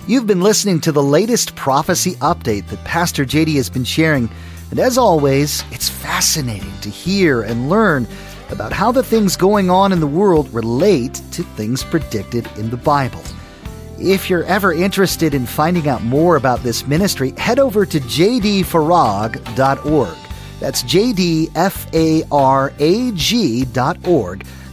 You've 0.08 0.28
been 0.28 0.41
listening 0.41 0.80
to 0.82 0.91
the 0.91 1.02
latest 1.02 1.56
prophecy 1.56 2.12
update 2.17 2.67
that 2.67 2.84
Pastor 2.84 3.26
JD 3.26 3.56
has 3.56 3.71
been 3.71 3.84
sharing, 3.84 4.30
and 4.69 4.80
as 4.80 4.99
always, 4.99 5.63
it's 5.71 5.89
fascinating 5.89 6.80
to 6.82 6.91
hear 6.91 7.41
and 7.41 7.71
learn 7.71 8.08
about 8.52 8.71
how 8.71 8.91
the 8.91 9.02
things 9.02 9.36
going 9.36 9.71
on 9.71 9.91
in 9.91 9.99
the 9.99 10.06
world 10.06 10.54
relate 10.54 11.15
to 11.32 11.41
things 11.41 11.84
predicted 11.84 12.47
in 12.56 12.69
the 12.69 12.78
Bible. 12.78 13.23
If 13.99 14.30
you're 14.30 14.43
ever 14.43 14.73
interested 14.73 15.34
in 15.34 15.47
finding 15.47 15.89
out 15.89 16.04
more 16.04 16.36
about 16.36 16.62
this 16.62 16.86
ministry, 16.86 17.32
head 17.32 17.58
over 17.58 17.84
to 17.88 17.99
jdfarag.org. 17.99 20.17
That's 20.63 20.84
jdfarag.org 20.84 21.52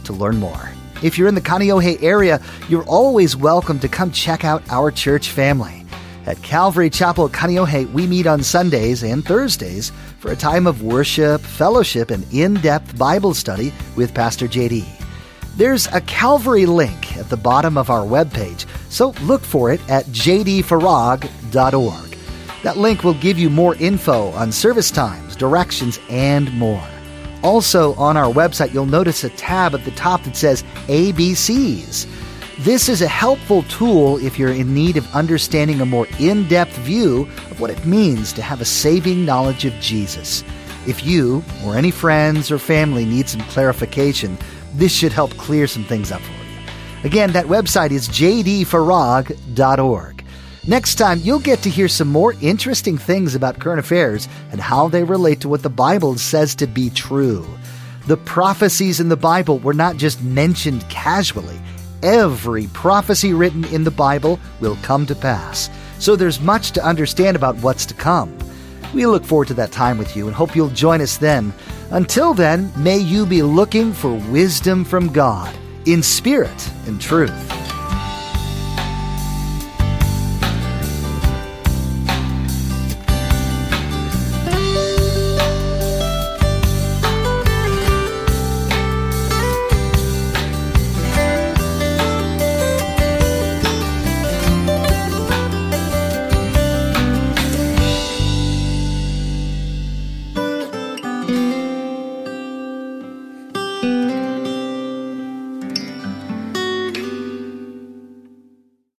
to 0.05 0.13
learn 0.13 0.37
more. 0.37 0.71
If 1.03 1.17
you're 1.17 1.27
in 1.27 1.35
the 1.35 1.41
Kaneohe 1.41 2.01
area, 2.01 2.39
you're 2.69 2.85
always 2.85 3.35
welcome 3.35 3.77
to 3.79 3.89
come 3.89 4.09
check 4.11 4.45
out 4.45 4.63
our 4.71 4.89
church 4.89 5.31
family. 5.31 5.85
At 6.25 6.41
Calvary 6.43 6.89
Chapel 6.89 7.27
Kaneohe, 7.27 7.91
we 7.91 8.07
meet 8.07 8.25
on 8.25 8.41
Sundays 8.41 9.03
and 9.03 9.25
Thursdays 9.25 9.91
for 10.19 10.31
a 10.31 10.35
time 10.37 10.65
of 10.65 10.81
worship, 10.81 11.41
fellowship, 11.41 12.09
and 12.09 12.25
in 12.33 12.53
depth 12.53 12.97
Bible 12.97 13.33
study 13.33 13.73
with 13.97 14.13
Pastor 14.13 14.47
JD. 14.47 14.85
There's 15.57 15.87
a 15.87 15.99
Calvary 15.99 16.67
link 16.67 17.17
at 17.17 17.27
the 17.29 17.35
bottom 17.35 17.77
of 17.77 17.89
our 17.89 18.05
webpage, 18.05 18.65
so 18.89 19.09
look 19.23 19.41
for 19.41 19.73
it 19.73 19.81
at 19.89 20.05
jdfarag.org. 20.05 21.27
That 22.63 22.77
link 22.77 23.03
will 23.03 23.15
give 23.15 23.37
you 23.37 23.49
more 23.49 23.75
info 23.75 24.29
on 24.29 24.53
service 24.53 24.89
times, 24.89 25.20
directions, 25.41 25.99
and 26.07 26.53
more. 26.53 26.87
Also, 27.43 27.95
on 27.95 28.15
our 28.15 28.31
website, 28.31 28.73
you'll 28.73 28.85
notice 28.85 29.23
a 29.23 29.29
tab 29.31 29.73
at 29.73 29.83
the 29.83 29.89
top 29.91 30.23
that 30.23 30.35
says 30.35 30.61
ABCs. 30.85 32.07
This 32.59 32.87
is 32.87 33.01
a 33.01 33.07
helpful 33.07 33.63
tool 33.63 34.23
if 34.23 34.37
you're 34.37 34.53
in 34.53 34.75
need 34.75 34.97
of 34.97 35.15
understanding 35.15 35.81
a 35.81 35.85
more 35.85 36.05
in 36.19 36.47
depth 36.47 36.77
view 36.77 37.23
of 37.49 37.59
what 37.59 37.71
it 37.71 37.83
means 37.87 38.31
to 38.33 38.43
have 38.43 38.61
a 38.61 38.65
saving 38.65 39.25
knowledge 39.25 39.65
of 39.65 39.73
Jesus. 39.79 40.43
If 40.85 41.03
you 41.03 41.43
or 41.65 41.75
any 41.75 41.89
friends 41.89 42.51
or 42.51 42.59
family 42.59 43.03
need 43.03 43.27
some 43.27 43.41
clarification, 43.41 44.37
this 44.75 44.93
should 44.93 45.11
help 45.11 45.35
clear 45.37 45.65
some 45.65 45.85
things 45.85 46.11
up 46.11 46.21
for 46.21 46.33
you. 46.33 46.37
Again, 47.03 47.31
that 47.31 47.47
website 47.47 47.89
is 47.89 48.07
jdfarag.org. 48.09 50.10
Next 50.67 50.95
time, 50.95 51.19
you'll 51.23 51.39
get 51.39 51.63
to 51.63 51.71
hear 51.71 51.87
some 51.87 52.07
more 52.07 52.35
interesting 52.39 52.95
things 52.95 53.33
about 53.33 53.59
current 53.59 53.79
affairs 53.79 54.27
and 54.51 54.61
how 54.61 54.89
they 54.89 55.03
relate 55.03 55.41
to 55.41 55.49
what 55.49 55.63
the 55.63 55.69
Bible 55.69 56.19
says 56.19 56.53
to 56.55 56.67
be 56.67 56.91
true. 56.91 57.47
The 58.05 58.17
prophecies 58.17 58.99
in 58.99 59.09
the 59.09 59.17
Bible 59.17 59.57
were 59.57 59.73
not 59.73 59.97
just 59.97 60.21
mentioned 60.21 60.87
casually. 60.87 61.59
Every 62.03 62.67
prophecy 62.67 63.33
written 63.33 63.65
in 63.65 63.83
the 63.83 63.89
Bible 63.89 64.39
will 64.59 64.77
come 64.83 65.07
to 65.07 65.15
pass. 65.15 65.71
So 65.97 66.15
there's 66.15 66.39
much 66.39 66.73
to 66.73 66.85
understand 66.85 67.35
about 67.35 67.55
what's 67.57 67.87
to 67.87 67.95
come. 67.95 68.37
We 68.93 69.07
look 69.07 69.25
forward 69.25 69.47
to 69.47 69.55
that 69.55 69.71
time 69.71 69.97
with 69.97 70.15
you 70.15 70.27
and 70.27 70.35
hope 70.35 70.55
you'll 70.55 70.69
join 70.69 71.01
us 71.01 71.17
then. 71.17 71.53
Until 71.89 72.35
then, 72.35 72.71
may 72.77 72.99
you 72.99 73.25
be 73.25 73.41
looking 73.41 73.93
for 73.93 74.13
wisdom 74.29 74.85
from 74.85 75.11
God 75.11 75.55
in 75.87 76.03
spirit 76.03 76.69
and 76.85 77.01
truth. 77.01 77.60